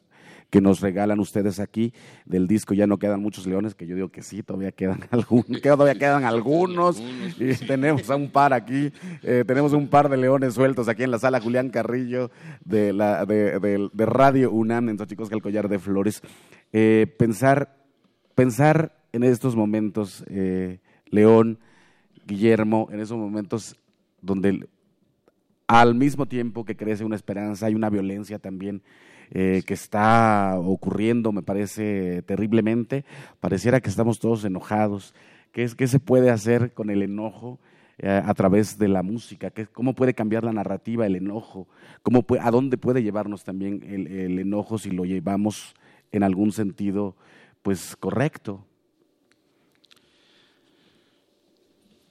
[0.54, 1.92] que nos regalan ustedes aquí
[2.26, 2.74] del disco.
[2.74, 5.60] Ya no quedan muchos leones, que yo digo que sí, todavía quedan algunos.
[5.60, 7.02] Todavía quedan algunos.
[7.40, 8.92] Y tenemos a un par aquí.
[9.24, 12.30] Eh, tenemos un par de leones sueltos aquí en la sala Julián Carrillo
[12.64, 16.22] de, la, de, Radio UNAM en Xochicosca, el collar de flores.
[16.72, 17.74] Eh, pensar,
[18.36, 21.58] pensar en estos momentos, eh, León,
[22.28, 23.74] Guillermo, en esos momentos
[24.22, 24.68] donde
[25.66, 28.82] al mismo tiempo que crece una esperanza, hay una violencia también
[29.30, 33.04] eh, que está ocurriendo, me parece terriblemente.
[33.40, 35.14] Pareciera que estamos todos enojados.
[35.52, 37.58] ¿Qué, es, qué se puede hacer con el enojo?
[37.98, 41.68] Eh, a través de la música, cómo puede cambiar la narrativa, el enojo,
[42.02, 45.76] cómo a dónde puede llevarnos también el, el, enojo si lo llevamos
[46.10, 47.14] en algún sentido,
[47.62, 48.66] pues correcto.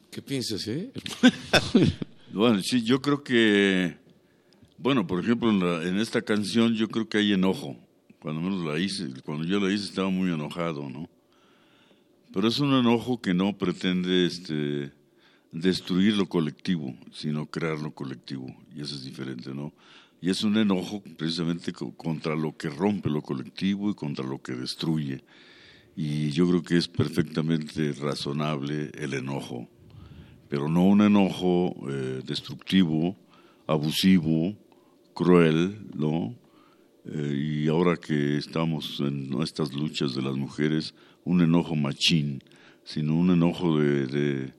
[0.10, 0.94] ¿Qué piensas, eh?
[2.34, 3.98] bueno, sí, yo creo que
[4.78, 7.78] bueno, por ejemplo, en, esta canción yo creo que hay enojo.
[8.20, 11.10] Cuando menos la hice, cuando yo la hice estaba muy enojado, ¿no?
[12.34, 14.92] Pero es un enojo que no pretende este,
[15.52, 18.48] destruir lo colectivo, sino crear lo colectivo.
[18.76, 19.74] Y eso es diferente, ¿no?
[20.20, 24.54] Y es un enojo precisamente contra lo que rompe lo colectivo y contra lo que
[24.54, 25.24] destruye.
[25.96, 29.68] Y yo creo que es perfectamente razonable el enojo,
[30.50, 33.16] pero no un enojo eh, destructivo,
[33.68, 34.56] abusivo,
[35.14, 36.36] cruel, ¿no?
[37.06, 40.94] Eh, y ahora que estamos en nuestras luchas de las mujeres,
[41.26, 42.42] un enojo machín,
[42.84, 44.52] sino un enojo de,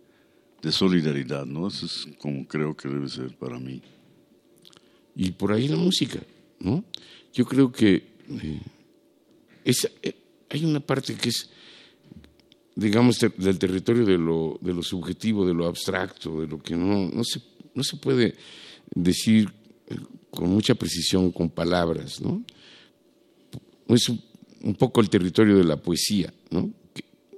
[0.63, 1.69] de, solidaridad, ¿no?
[1.69, 3.83] Eso es como creo que debe ser para mí.
[5.15, 6.21] Y por ahí la música,
[6.59, 6.85] ¿no?
[7.33, 7.97] Yo creo que
[8.29, 8.61] eh,
[9.65, 10.15] eh,
[10.49, 11.51] hay una parte que es,
[12.75, 17.11] digamos, del territorio de lo, de lo subjetivo, de lo abstracto, de lo que no,
[17.11, 17.43] no, se,
[17.75, 18.35] no se puede
[18.95, 19.53] decir
[20.35, 22.45] con mucha precisión, con palabras, ¿no?
[23.89, 26.73] Es un, poco el territorio de la poesía, ¿no?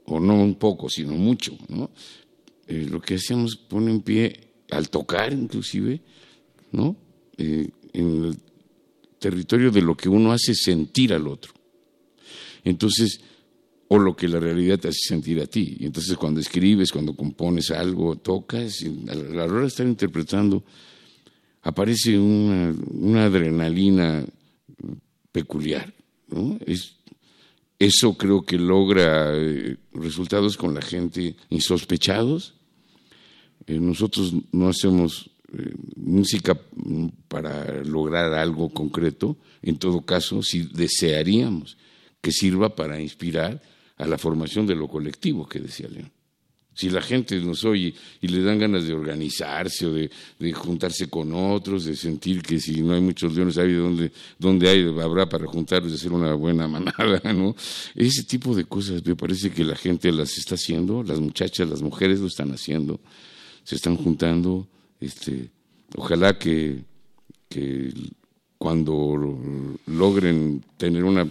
[0.07, 1.91] o no un poco, sino mucho, ¿no?
[2.69, 6.01] Eh, lo que hacemos pone en pie, al tocar inclusive,
[6.73, 6.97] ¿no?
[7.37, 8.39] Eh, en el
[9.19, 11.53] territorio de lo que uno hace sentir al otro.
[12.63, 13.21] Entonces,
[13.89, 15.77] o lo que la realidad te hace sentir a ti.
[15.81, 20.65] Y entonces cuando escribes, cuando compones algo, tocas, a la hora de estar interpretando,
[21.67, 24.25] aparece una, adrenalina
[25.33, 25.93] peculiar.
[26.65, 26.95] Es,
[27.81, 32.55] eso creo que logra eh, resultados con la gente insospechados.
[33.67, 36.57] Eh, nosotros no hacemos eh, música
[37.27, 41.77] para lograr algo concreto, en todo caso, si desearíamos
[42.21, 43.61] que sirva para inspirar
[43.97, 46.13] a la formación de lo colectivo que decía León.
[46.77, 50.11] Si la gente nos oye y le dan ganas de organizarse o de,
[50.53, 54.87] juntarse con otros, de sentir que si no hay muchos leones, hay donde, donde hay,
[55.01, 57.57] habrá para juntarlos y hacer una buena manada, ¿no?
[57.95, 61.81] Ese tipo de cosas me parece que la gente las está haciendo, las muchachas, las
[61.81, 63.01] mujeres lo están haciendo,
[63.65, 64.69] se están juntando,
[65.01, 65.49] este,
[65.97, 66.85] ojalá que,
[67.49, 67.91] que
[68.59, 71.27] cuando logren tener una,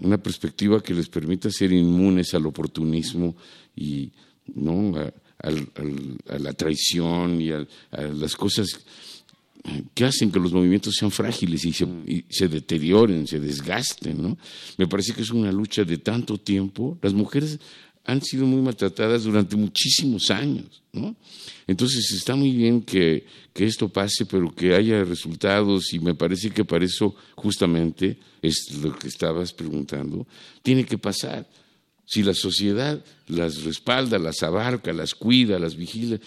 [0.00, 3.36] una perspectiva que les permita ser inmunes al oportunismo
[3.76, 4.10] y
[4.54, 4.96] ¿no?
[4.96, 5.12] A,
[6.38, 8.68] la traición y a, las cosas
[9.94, 11.72] que hacen que los movimientos sean frágiles y
[12.28, 14.22] se, deterioren, se desgasten.
[14.22, 14.38] ¿no?
[14.76, 16.98] Me parece que es una lucha de tanto tiempo.
[17.02, 17.58] Las mujeres
[18.04, 20.82] han sido muy maltratadas durante muchísimos años.
[20.92, 21.14] ¿no?
[21.66, 26.50] Entonces está muy bien que, que, esto pase, pero que haya resultados y me parece
[26.50, 30.26] que para eso justamente es lo que estabas preguntando,
[30.62, 31.46] tiene que pasar.
[32.10, 36.18] Si la sociedad las respalda, las abarca, las cuida, las vigila,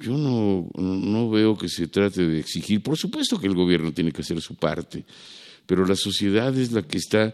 [0.00, 2.82] yo no, no veo que se trate de exigir.
[2.82, 5.04] Por supuesto que el gobierno tiene que hacer su parte,
[5.64, 7.32] pero la sociedad es la que está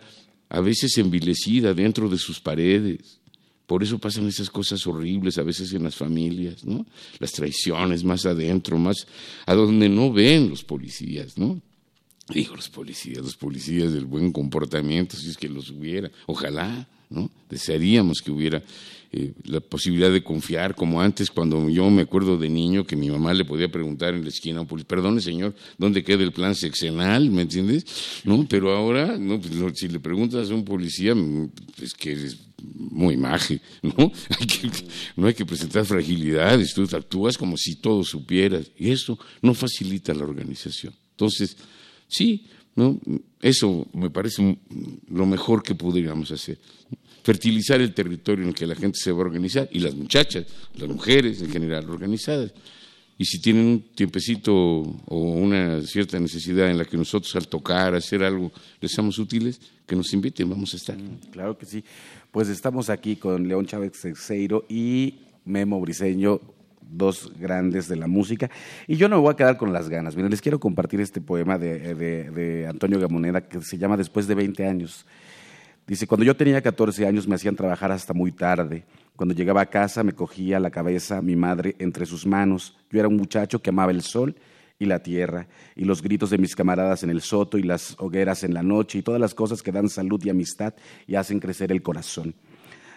[0.50, 3.20] a veces envilecida dentro de sus paredes.
[3.66, 6.84] Por eso pasan esas cosas horribles a veces en las familias, ¿no?
[7.20, 9.06] Las traiciones más adentro, más
[9.46, 11.62] a donde no ven los policías, ¿no?
[12.28, 17.30] Digo, los policías, los policías del buen comportamiento, si es que los hubiera, ojalá, ¿no?
[17.48, 18.62] Desearíamos que hubiera
[19.12, 23.10] eh, la posibilidad de confiar, como antes, cuando yo me acuerdo de niño que mi
[23.10, 27.28] mamá le podía preguntar en la esquina policía, perdone señor, ¿dónde queda el plan sexenal?
[27.28, 27.84] ¿Me entiendes?
[28.22, 28.46] ¿No?
[28.48, 31.50] Pero ahora, no, pues, si le preguntas a un policía, mm,
[31.82, 34.12] es que es muy maje, ¿no?
[35.16, 40.14] no hay que presentar fragilidades, tú actúas como si todo supieras, y eso no facilita
[40.14, 40.94] la organización.
[41.10, 41.56] Entonces,
[42.06, 42.46] sí.
[43.42, 44.56] Eso me parece
[45.10, 46.56] lo mejor que podríamos hacer
[47.22, 50.46] fertilizar el territorio en el que la gente se va a organizar y las muchachas,
[50.74, 52.52] las mujeres en general organizadas.
[53.20, 57.94] Y si tienen un tiempecito o una cierta necesidad en la que nosotros al tocar,
[57.94, 58.50] hacer algo,
[58.80, 60.96] les seamos útiles, que nos inviten, vamos a estar.
[60.96, 61.84] Mm, claro que sí.
[62.30, 66.40] Pues estamos aquí con León Chávez Seixeiro y Memo Briseño,
[66.80, 68.50] dos grandes de la música.
[68.88, 70.16] Y yo no me voy a quedar con las ganas.
[70.16, 74.28] Miren, les quiero compartir este poema de, de, de Antonio Gamoneda que se llama Después
[74.28, 75.04] de 20 años.
[75.86, 78.84] Dice, cuando yo tenía 14 años me hacían trabajar hasta muy tarde.
[79.16, 82.76] Cuando llegaba a casa me cogía la cabeza mi madre entre sus manos.
[82.90, 84.36] Yo era un muchacho que amaba el sol
[84.78, 88.44] y la tierra, y los gritos de mis camaradas en el soto y las hogueras
[88.44, 90.72] en la noche, y todas las cosas que dan salud y amistad
[91.06, 92.34] y hacen crecer el corazón.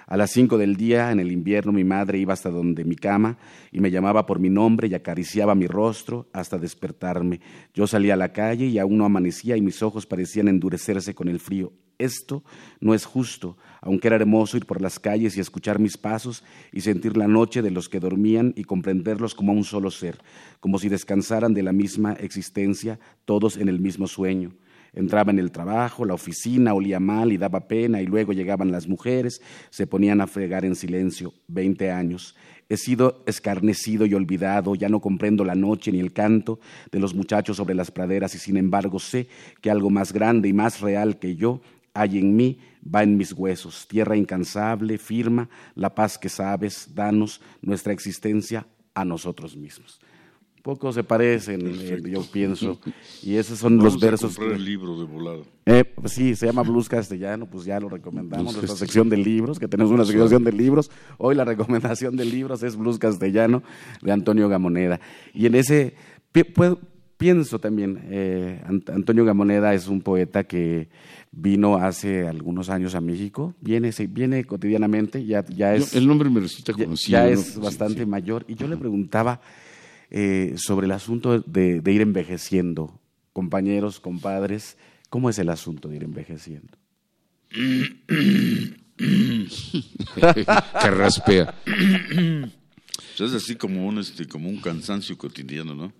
[0.08, 3.38] A las cinco del día, en el invierno, mi madre iba hasta donde mi cama
[3.72, 7.40] y me llamaba por mi nombre y acariciaba mi rostro hasta despertarme.
[7.74, 11.30] Yo salía a la calle y aún no amanecía y mis ojos parecían endurecerse con
[11.30, 11.72] el frío.
[12.00, 12.44] Esto
[12.82, 16.82] no es justo, aunque era hermoso ir por las calles y escuchar mis pasos y
[16.82, 20.20] sentir la noche de los que dormían y comprenderlos como un solo ser,
[20.60, 24.54] como si descansaran de la misma existencia, todos en el mismo sueño.
[24.94, 28.88] Entraba en el trabajo, la oficina olía mal y daba pena, y luego llegaban las
[28.88, 29.42] mujeres,
[29.72, 31.34] se ponían a fregar en silencio.
[31.48, 32.36] Veinte años.
[32.70, 36.60] He sido escarnecido y olvidado, ya no comprendo la noche ni el canto
[36.92, 39.28] de los muchachos sobre las praderas, y sin embargo sé
[39.62, 41.62] que algo más grande y más real que yo
[41.96, 43.88] hay en mí, va en mis huesos.
[43.88, 50.00] Tierra incansable, firma, la paz que sabes, danos nuestra existencia a nosotros mismos
[50.64, 52.80] poco se parecen, eh, yo pienso.
[53.22, 54.38] Y esos son los versos.
[54.38, 55.46] A el libro de volado.
[55.66, 59.60] Eh, pues sí, se llama Blues Castellano, pues ya lo recomendamos, nuestra sección de libros,
[59.60, 60.92] que tenemos una sección de libros.
[61.18, 63.64] Hoy la recomendación de libros es Blues Castellano
[64.02, 65.00] de Antonio Gamoneda.
[65.34, 65.94] Y en ese,
[67.18, 70.90] pienso también, eh, Antonio Gamoneda es un poeta que
[71.32, 75.96] vino hace algunos años a México, viene, viene cotidianamente, ya, ya es...
[75.96, 77.20] el nombre me resulta conocido.
[77.20, 78.44] Ya, es bastante mayor.
[78.50, 79.40] Y yo le preguntaba
[80.16, 83.02] eh, sobre el asunto de, ir envejeciendo.
[83.34, 84.78] Compañeros, compadres,
[85.10, 86.78] ¿cómo es el asunto de ir envejeciendo?
[90.72, 91.56] Carraspea.
[93.18, 95.92] es así como un, este, como un cansancio cotidiano, ¿no?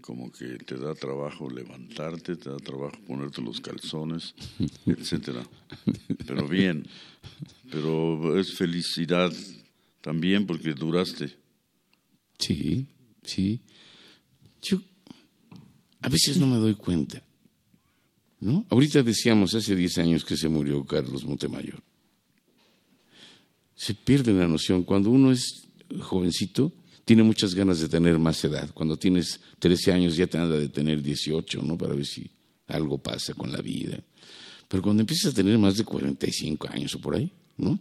[0.00, 4.34] Como que te da trabajo levantarte, te da trabajo ponerte los calzones,
[4.86, 5.42] etcétera.
[6.26, 6.86] Pero bien,
[7.70, 9.30] pero es felicidad
[10.00, 11.38] también porque duraste.
[12.40, 12.86] Sí,
[13.22, 13.60] sí.
[14.62, 14.80] Yo
[16.00, 17.22] a veces no me doy cuenta.
[18.40, 18.64] ¿No?
[18.70, 21.82] Ahorita decíamos hace 10 años que se murió Carlos Montemayor.
[23.74, 24.82] Se pierde la noción.
[24.82, 25.68] Cuando uno es
[26.00, 26.72] jovencito,
[27.04, 28.70] tiene muchas ganas de tener más edad.
[28.72, 31.76] Cuando tienes 13 años ya te anda de tener 18, ¿no?
[31.76, 32.30] Para ver si
[32.66, 34.02] algo pasa con la vida.
[34.68, 37.78] Pero cuando empiezas a tener más de 45 años o por ahí, ¿no?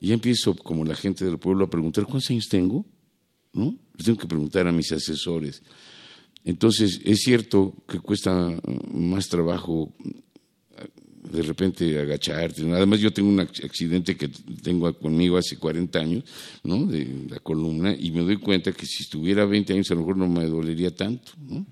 [0.00, 2.84] ya empiezo, como la gente del pueblo, a preguntar, ¿cuántos años tengo?
[3.52, 3.76] ¿No?
[4.02, 5.62] tengo que preguntar a mis asesores.
[6.44, 8.50] Entonces, es cierto que cuesta
[8.92, 9.92] más trabajo
[11.30, 12.68] de repente agacharte.
[12.72, 16.24] Además, yo tengo un accidente que tengo conmigo hace 40 años,
[16.64, 16.84] ¿no?
[16.86, 20.16] De la columna, y me doy cuenta que si estuviera 20 años a lo mejor
[20.16, 21.64] no me dolería tanto, ¿no?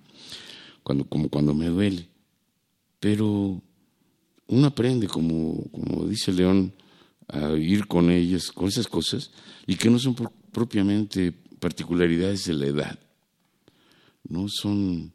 [0.83, 2.09] Como cuando me duele.
[3.01, 3.61] Pero
[4.47, 6.72] uno aprende, como, como dice León,
[7.28, 9.31] a ir con ellas, con esas cosas,
[9.66, 10.16] y que no son
[10.53, 12.99] propiamente particularidades de la edad,
[14.29, 14.47] ¿no?
[14.49, 15.13] Son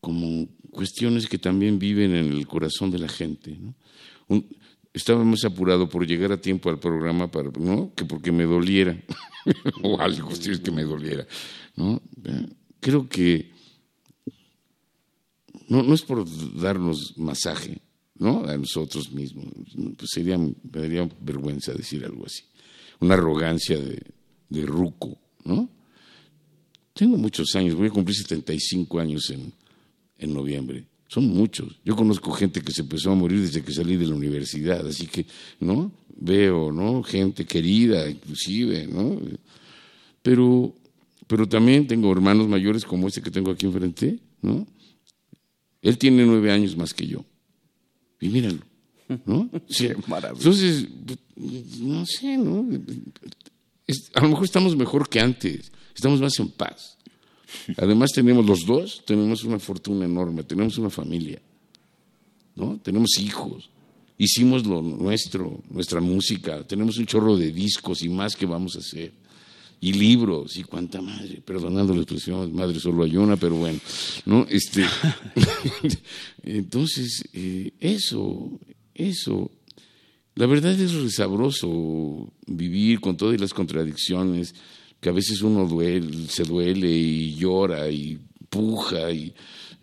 [0.00, 3.74] como cuestiones que también viven en el corazón de la gente, ¿no?
[4.92, 7.92] estaba más apurado por llegar a tiempo al programa para, ¿no?
[7.94, 8.98] que porque me doliera
[9.82, 10.30] o algo
[10.64, 11.26] que me doliera,
[11.76, 12.00] ¿no?
[12.80, 13.52] Creo que
[15.68, 16.24] no, no es por
[16.58, 17.82] darnos masaje,
[18.14, 18.44] ¿no?
[18.44, 19.46] A nosotros mismos.
[19.98, 22.44] Pues sería, me daría vergüenza decir algo así.
[23.00, 24.00] Una arrogancia de,
[24.48, 25.68] de ruco, ¿no?
[26.92, 29.52] Tengo muchos años, voy a cumplir 75 años en,
[30.18, 30.86] en noviembre.
[31.08, 31.78] Son muchos.
[31.84, 35.06] Yo conozco gente que se empezó a morir desde que salí de la universidad, así
[35.06, 35.26] que,
[35.60, 35.92] ¿no?
[36.18, 37.02] Veo, ¿no?
[37.02, 39.20] Gente querida, inclusive, ¿no?
[40.22, 40.74] Pero,
[41.26, 44.66] pero también tengo hermanos mayores como este que tengo aquí enfrente, ¿no?
[45.82, 47.24] Él tiene nueve años más que yo.
[48.20, 48.60] Y míralo,
[49.24, 49.48] ¿no?
[49.68, 50.38] Sí, maravilla.
[50.38, 50.88] Entonces,
[51.80, 52.66] no sé, ¿no?
[53.86, 56.96] Es- a lo mejor estamos mejor que antes, estamos más en paz.
[57.76, 61.40] Además tenemos los dos, tenemos una fortuna enorme, tenemos una familia,
[62.56, 62.78] ¿no?
[62.82, 63.70] Tenemos hijos,
[64.18, 68.80] hicimos lo nuestro, nuestra música, tenemos un chorro de discos y más que vamos a
[68.80, 69.12] hacer,
[69.80, 73.78] y libros, y cuánta madre, perdonando la expresión, madre solo hay una, pero bueno,
[74.24, 74.44] ¿no?
[74.50, 74.84] Este,
[76.42, 78.58] entonces, eh, eso,
[78.94, 79.50] eso,
[80.36, 84.54] la verdad es sabroso vivir con todas las contradicciones,
[85.00, 88.18] que a veces uno duele, se duele y llora y
[88.48, 89.34] puja y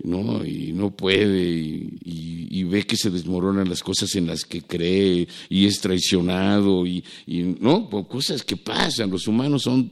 [0.04, 4.44] no, y no puede y, y- y ve que se desmoronan las cosas en las
[4.46, 9.92] que cree y es traicionado y, y no, cosas que pasan, los humanos son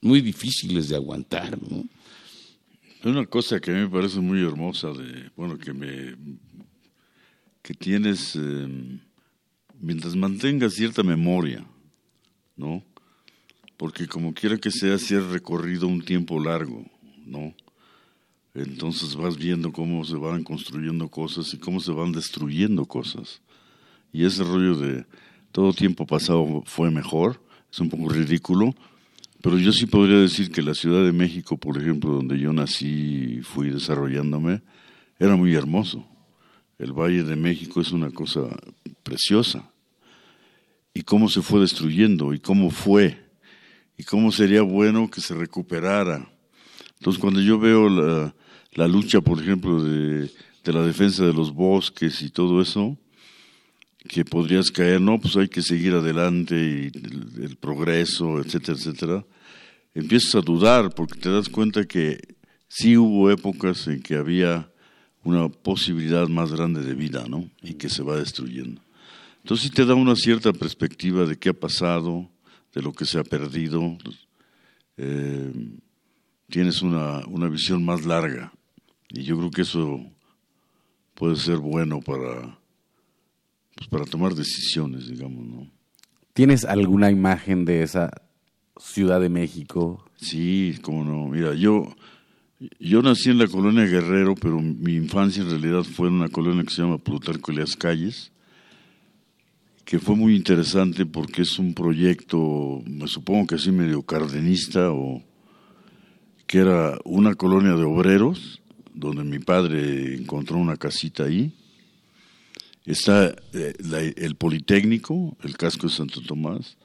[0.00, 1.84] muy difíciles de aguantar, ¿no?
[3.04, 6.14] Una cosa que a mí me parece muy hermosa de, bueno, que me
[7.62, 8.98] que tienes eh,
[9.80, 11.64] mientras mantengas cierta memoria,
[12.56, 12.82] ¿no?
[13.76, 16.84] Porque como quiera que sea, si has recorrido un tiempo largo,
[17.26, 17.54] ¿no?
[18.54, 23.42] Entonces vas viendo cómo se van construyendo cosas y cómo se van destruyendo cosas.
[24.12, 25.04] Y ese rollo de
[25.50, 28.74] todo tiempo pasado fue mejor, es un poco ridículo,
[29.42, 33.38] pero yo sí podría decir que la Ciudad de México, por ejemplo, donde yo nací
[33.38, 34.62] y fui desarrollándome,
[35.18, 36.06] era muy hermoso.
[36.78, 38.42] El Valle de México es una cosa
[39.02, 39.70] preciosa.
[40.92, 43.24] Y cómo se fue destruyendo y cómo fue
[43.96, 46.28] y cómo sería bueno que se recuperara.
[46.98, 48.34] Entonces, cuando yo veo la,
[48.72, 50.30] la lucha, por ejemplo, de,
[50.64, 52.96] de la defensa de los bosques y todo eso,
[54.08, 59.26] que podrías caer, no, pues hay que seguir adelante y el, el progreso, etcétera, etcétera,
[59.94, 62.36] empiezas a dudar porque te das cuenta que
[62.68, 64.70] sí hubo épocas en que había
[65.24, 67.48] una posibilidad más grande de vida, ¿no?
[67.62, 68.80] Y que se va destruyendo.
[69.42, 72.30] Entonces sí te da una cierta perspectiva de qué ha pasado,
[72.74, 73.96] de lo que se ha perdido.
[74.96, 75.52] Eh,
[76.48, 78.52] tienes una, una visión más larga
[79.08, 80.00] y yo creo que eso
[81.14, 82.58] puede ser bueno para,
[83.76, 85.70] pues para tomar decisiones, digamos, ¿no?
[86.32, 88.10] ¿Tienes alguna imagen de esa
[88.76, 90.04] Ciudad de México?
[90.16, 91.28] Sí, cómo no.
[91.28, 91.94] Mira, yo,
[92.78, 96.62] yo nací en la colonia Guerrero, pero mi infancia en realidad fue en una colonia
[96.64, 98.30] que se llama Plutarco Elias Calles,
[99.84, 105.22] que fue muy interesante porque es un proyecto, me supongo que así medio cardenista, o
[106.46, 108.60] que era una colonia de obreros,
[108.94, 111.52] donde mi padre encontró una casita ahí.
[112.86, 116.76] Está eh, la- el Politécnico, el casco de Santo Tomás,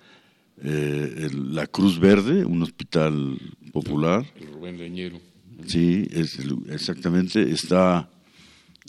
[0.63, 3.37] eh, el- la Cruz Verde, un hospital
[3.73, 4.25] popular.
[4.39, 5.19] El Rubén Leñero.
[5.65, 6.37] Sí, es
[6.69, 7.49] exactamente.
[7.51, 8.09] Está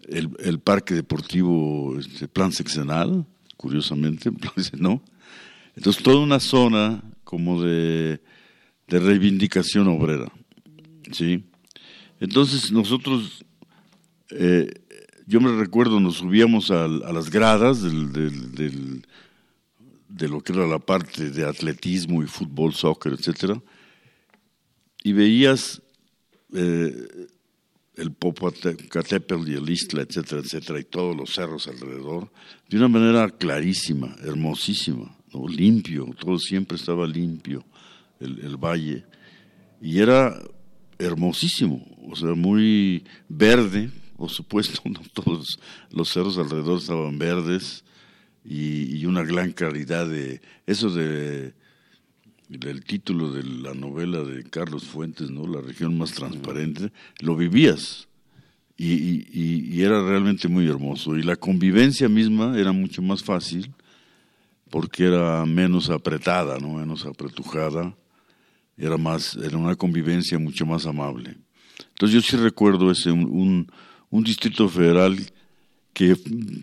[0.08, 4.30] el, el Parque Deportivo este, Plan Sexenal, curiosamente,
[4.78, 5.02] ¿no?
[5.76, 8.20] Entonces, toda una zona como de,
[8.88, 10.30] de reivindicación obrera,
[11.12, 11.44] ¿sí?
[12.18, 13.44] Entonces, nosotros,
[14.30, 14.68] eh,
[15.26, 19.06] yo me recuerdo, nos subíamos al- a, las gradas del, del- del-
[20.08, 23.62] de lo que era la parte de atletismo y fútbol, soccer, etcétera,
[25.02, 25.80] y veías
[26.54, 27.26] eh,
[27.96, 32.30] el Popocatépetl y el Istla, etcétera, etcétera, y todos los cerros alrededor,
[32.68, 35.16] de una manera clarísima, hermosísima,
[35.48, 37.64] limpio, todo siempre estaba limpio,
[38.20, 39.04] el, valle,
[39.80, 40.40] y era
[40.98, 45.00] hermosísimo, o sea, muy verde, por supuesto, ¿no?
[45.12, 45.58] todos
[45.90, 47.84] los cerros alrededor estaban verdes,
[48.44, 51.52] y, y una gran claridad de eso de
[52.50, 55.46] el título de la novela de Carlos Fuentes, ¿no?
[55.46, 58.08] La región más transparente, lo vivías
[58.76, 61.16] y, era realmente muy hermoso.
[61.16, 63.72] Y la convivencia misma era mucho más fácil
[64.68, 66.74] porque era menos apretada, ¿no?
[66.74, 67.94] Menos apretujada,
[68.76, 71.36] era más, era una convivencia mucho más amable.
[71.90, 73.72] Entonces yo sí recuerdo ese un, un,
[74.10, 75.18] un distrito federal
[75.92, 76.16] que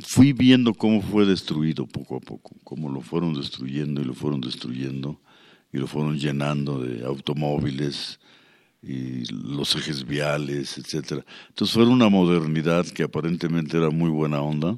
[0.05, 4.41] fui viendo cómo fue destruido poco a poco, cómo lo fueron destruyendo y lo fueron
[4.41, 5.19] destruyendo
[5.71, 8.19] y lo fueron llenando de automóviles
[8.81, 11.25] y los ejes viales, etcétera.
[11.49, 14.77] Entonces fue una modernidad que aparentemente era muy buena onda,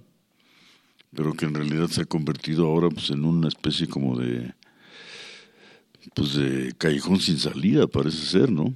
[1.14, 4.54] pero que en realidad se ha convertido ahora pues en una especie como de
[6.16, 8.74] pues de callejón sin salida, parece ser, ¿no?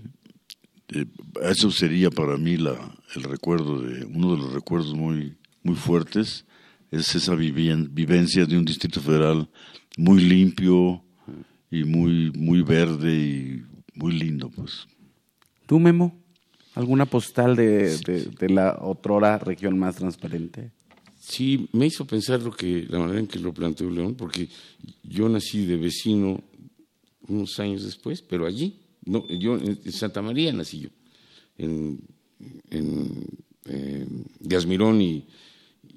[0.89, 1.05] Eh,
[1.43, 2.75] eso sería para mí la,
[3.15, 6.45] el recuerdo de uno de los recuerdos muy muy fuertes
[6.91, 9.49] es esa vivencia de un distrito federal
[9.97, 11.03] muy limpio
[11.73, 13.63] y muy muy verde y
[13.95, 14.87] muy lindo pues
[15.65, 16.21] ¿Tú, Memo?
[16.75, 20.71] ¿Alguna postal de, de, de la otrora región más transparente?
[21.25, 24.49] sí me hizo pensar lo que, la manera en que lo planteó León, porque
[25.03, 26.43] yo nací de vecino
[27.29, 30.89] unos años después, pero allí, no, yo en Santa María nací yo,
[31.57, 32.01] en,
[32.69, 33.25] en
[33.65, 34.05] eh,
[34.99, 35.25] y,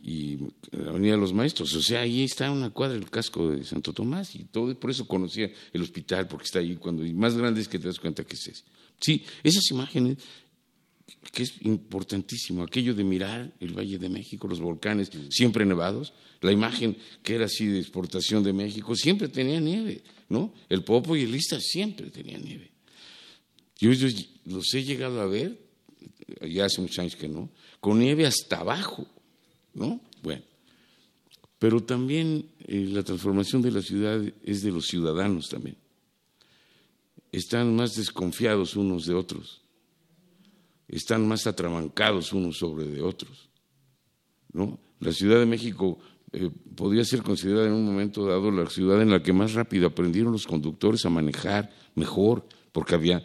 [0.07, 0.39] y
[0.71, 1.75] la Avenida de los Maestros.
[1.75, 5.09] O sea, ahí está una cuadra del casco de Santo Tomás y todo, por eso
[5.09, 8.23] conocía el hospital, porque está ahí cuando y más grande es que te das cuenta
[8.23, 8.63] que es ese.
[9.01, 10.19] Sí, esas imágenes
[11.33, 16.53] que es importantísimo, aquello de mirar el Valle de México, los volcanes siempre nevados, la
[16.53, 20.55] imagen que era así de exportación de México, siempre tenía nieve, ¿no?
[20.69, 22.71] El Popo y el Lista siempre tenían nieve.
[23.81, 23.91] Yo,
[24.45, 25.61] los he llegado a ver,
[26.49, 27.51] ya hace muchos años que no,
[27.81, 29.09] con nieve hasta abajo,
[29.77, 30.01] ¿no?
[30.23, 30.43] Bueno,
[31.61, 35.77] pero también eh, la transformación de la ciudad es de los ciudadanos también.
[37.31, 39.63] Están más desconfiados unos de otros
[40.89, 43.49] están más atrabancados unos sobre de otros.
[44.53, 44.79] ¿no?
[45.01, 45.99] La Ciudad de México
[46.33, 49.87] eh, podría ser considerada en un momento dado la ciudad en la que más rápido
[49.87, 53.23] aprendieron los conductores a manejar mejor, porque había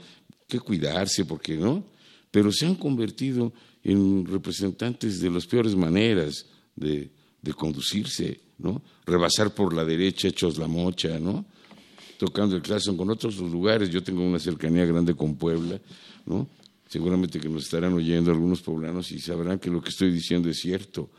[0.47, 1.86] que cuidarse, porque no,
[2.30, 7.09] pero se han convertido en representantes de las peores maneras de,
[7.55, 8.82] conducirse, ¿no?
[9.05, 11.45] Rebasar por la derecha, hechos la mocha, ¿no?
[12.17, 13.89] Tocando el claxon con otros lugares.
[13.89, 15.82] Yo tengo una cercanía grande con Puebla,
[16.25, 16.47] ¿no?
[16.91, 20.59] seguramente que nos estarán oyendo algunos poblanos y sabrán que lo que estoy diciendo es
[20.59, 21.09] cierto.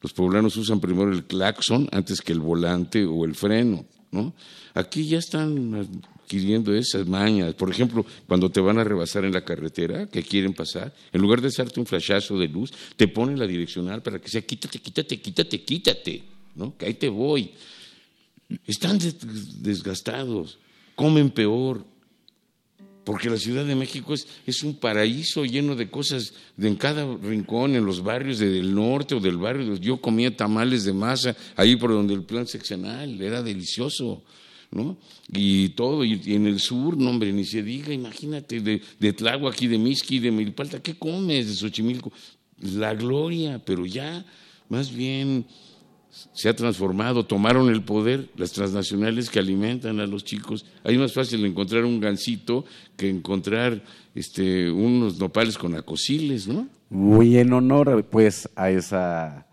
[0.00, 4.32] Los poblanos usan primero el claxon antes que el volante o el freno, ¿no?
[4.72, 5.86] Aquí ya están
[6.28, 7.54] adquiriendo esas mañas.
[7.54, 11.40] Por ejemplo, cuando te van a rebasar en la carretera, que quieren pasar, en lugar
[11.40, 15.20] de hacerte un flashazo de luz, te ponen la direccional para que sea quítate, quítate,
[15.20, 16.22] quítate, quítate,
[16.54, 16.76] ¿no?
[16.76, 17.52] Que ahí te voy.
[18.66, 18.98] Están
[19.60, 20.58] desgastados,
[20.94, 21.84] comen peor,
[23.04, 27.06] porque la Ciudad de México es, es un paraíso lleno de cosas de en cada
[27.16, 29.76] rincón, en los barrios del norte o del barrio.
[29.76, 34.22] Yo comía tamales de masa ahí por donde el plan seccional, era delicioso.
[34.70, 34.98] ¿No?
[35.32, 39.16] Y todo, y, en el sur, no hombre, ni se diga, imagínate, de, de
[39.48, 42.12] aquí de Misqui, de Milpalta, ¿qué comes de Xochimilco?
[42.60, 44.24] La gloria, pero ya,
[44.68, 45.46] más bien
[46.32, 50.64] se ha transformado, tomaron el poder las transnacionales que alimentan a los chicos.
[50.82, 52.64] Es más fácil encontrar un gansito
[52.96, 53.82] que encontrar
[54.14, 56.68] este, unos nopales con acosiles, ¿no?
[56.90, 59.46] Muy en honor, pues, a esa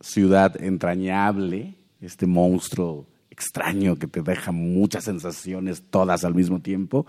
[0.00, 7.06] ciudad entrañable, este monstruo extraño que te deja muchas sensaciones todas al mismo tiempo,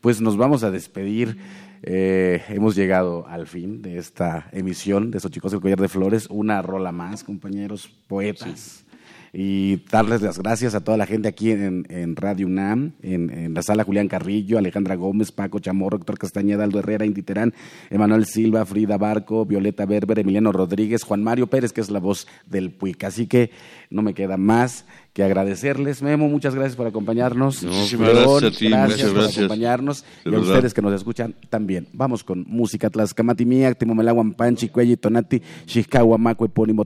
[0.00, 1.38] pues nos vamos a despedir.
[1.82, 6.60] Eh, hemos llegado al fin de esta emisión de Xochicos el Collar de Flores, una
[6.60, 8.84] rola más, compañeros poetas
[9.32, 13.84] y darles las gracias a toda la gente aquí en, Radio UNAM, en, la sala
[13.84, 17.54] Julián Carrillo, Alejandra Gómez, Paco Chamorro, Héctor Castañeda, Aldo Herrera, Inti Terán,
[17.90, 22.26] Emanuel Silva, Frida Barco, Violeta Berber, Emiliano Rodríguez, Juan Mario Pérez, que es la voz
[22.46, 23.04] del PUIC.
[23.04, 23.50] Así que
[23.88, 26.02] no me queda más que agradecerles.
[26.02, 27.62] Memo, muchas gracias por acompañarnos.
[27.62, 30.04] Muchísimas gracias a ti, gracias por acompañarnos.
[30.24, 31.88] y a ustedes que nos escuchan también.
[31.92, 36.84] Vamos con música Tlaxcamatimía, Timomelaguan Panchi, Cuelli, Tonati, Xiscahua, Macue, Epónimo,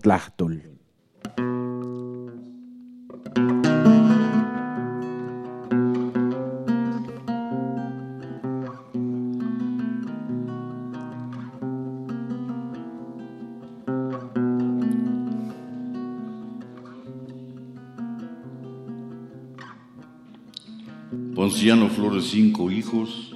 [21.34, 23.34] Ponciano Flores, cinco hijos,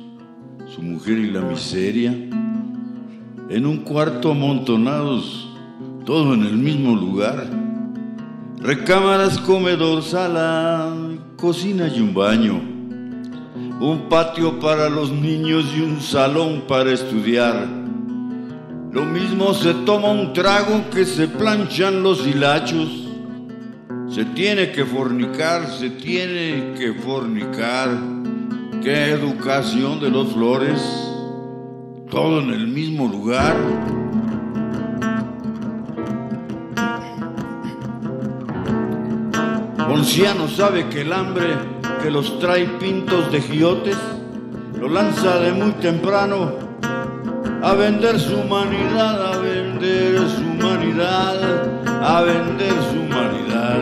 [0.74, 5.48] su mujer y la miseria, en un cuarto amontonados,
[6.06, 7.57] todo en el mismo lugar.
[8.60, 10.94] Recámaras, comedor, sala,
[11.36, 12.60] cocina y un baño.
[13.80, 17.66] Un patio para los niños y un salón para estudiar.
[18.92, 23.08] Lo mismo se toma un trago que se planchan los hilachos
[24.18, 27.90] se tiene que fornicar, se tiene que fornicar.
[28.82, 30.80] Qué educación de los flores.
[32.10, 33.54] Todo en el mismo lugar.
[39.98, 41.58] Ponciano sabe que el hambre
[42.00, 43.96] que los trae pintos de giotes
[44.78, 46.52] lo lanza de muy temprano
[47.60, 53.80] a vender su humanidad, a vender su humanidad, a vender su humanidad.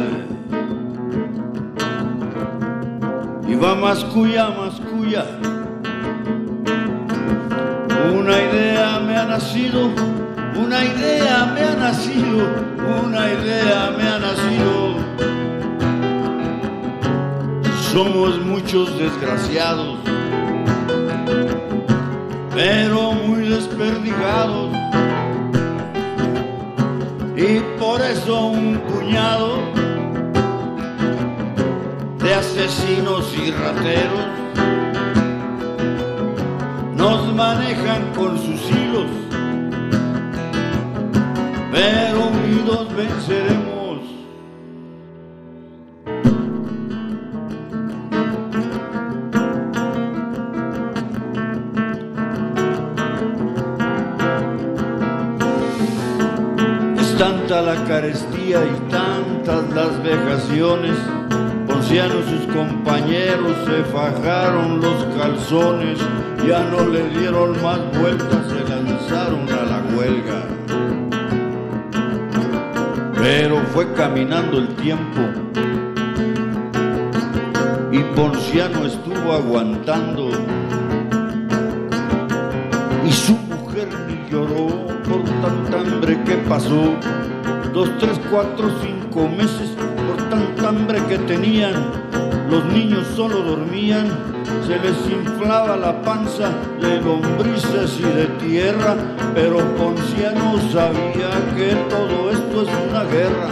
[3.63, 5.27] va más cuya, más cuya.
[8.19, 9.91] Una idea me ha nacido,
[10.65, 12.39] una idea me ha nacido,
[13.05, 14.97] una idea me ha nacido.
[17.97, 19.97] Somos muchos desgraciados,
[22.55, 24.71] pero muy desperdigados.
[27.35, 29.61] y por eso un puñado
[32.19, 34.27] de asesinos y rateros
[36.97, 39.11] nos manejan con sus hilos,
[41.73, 43.76] pero unidos venceremos.
[58.65, 60.97] Y tantas las vejaciones.
[61.67, 65.99] Ponciano y sus compañeros se fajaron los calzones,
[66.47, 70.43] ya no le dieron más vueltas, se lanzaron a la huelga.
[73.19, 75.21] Pero fue caminando el tiempo
[77.97, 80.31] y Ponciano estuvo aguantando
[83.07, 86.95] y su mujer ni lloró por tanta hambre que pasó,
[87.77, 89.69] dos, tres, cuatro, cinco meses
[90.09, 91.75] por tanta hambre que tenían,
[92.49, 94.09] los niños solo dormían,
[94.67, 96.49] se les inflaba la panza
[96.81, 98.97] de lombrices y de tierra,
[99.35, 103.49] pero Ponciano sabía que todo esto es una guerra.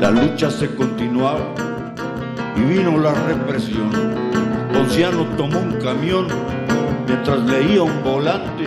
[0.00, 1.71] La lucha se continuaba
[2.56, 3.90] y vino la represión.
[4.72, 6.26] Ponciano tomó un camión
[7.06, 8.64] mientras leía un volante.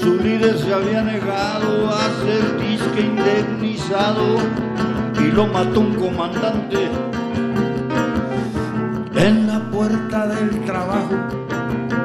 [0.00, 4.38] Su líder se había negado a ser disque indemnizado
[5.18, 6.88] y lo mató un comandante
[9.14, 11.14] en la puerta del trabajo.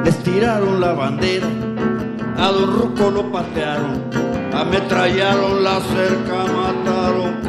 [0.04, 1.48] Les tiraron la bandera,
[2.38, 4.04] a Don Ruco lo patearon,
[4.54, 6.97] ametrallaron la cerca, mataron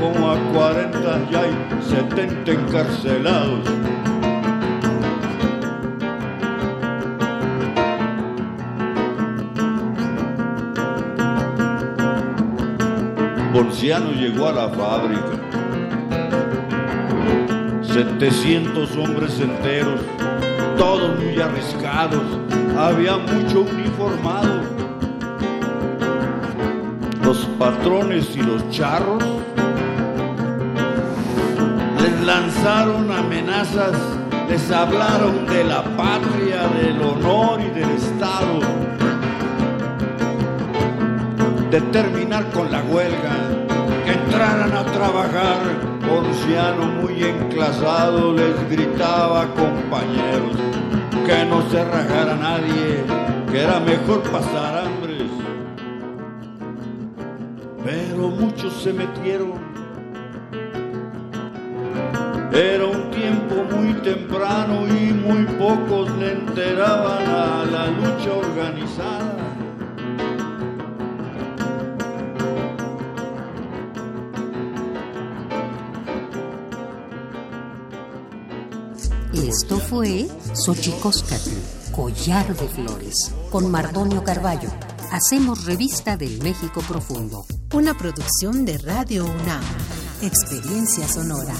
[0.01, 1.51] como a 40 y hay
[1.89, 3.61] 70 encarcelados.
[13.53, 15.49] Ponciano llegó a la fábrica.
[17.83, 20.01] 700 hombres enteros,
[20.77, 22.23] todos muy arriscados,
[22.79, 24.61] había mucho uniformado.
[27.25, 29.38] Los patrones y los charros
[32.29, 33.97] lanzaron amenazas,
[34.51, 38.61] les hablaron de la patria, del honor y del Estado,
[41.70, 43.35] de terminar con la huelga,
[44.05, 45.59] que entraran a trabajar.
[46.07, 50.57] Ponciano muy enclasado les gritaba compañeros
[51.26, 53.05] que no se rajara nadie,
[53.51, 55.31] que era mejor pasar hambres.
[57.85, 59.78] Pero muchos se metieron
[64.15, 69.37] temprano y muy pocos le enteraban a la lucha organizada.
[79.35, 81.51] Esto fue Xochicóscatl,
[81.93, 84.71] Collar de Flores, con Mardonio Carballo.
[85.13, 87.45] Hacemos revista del México Profundo.
[87.75, 89.63] Una producción de Radio UNAM.
[90.23, 91.55] Experiencia sonora.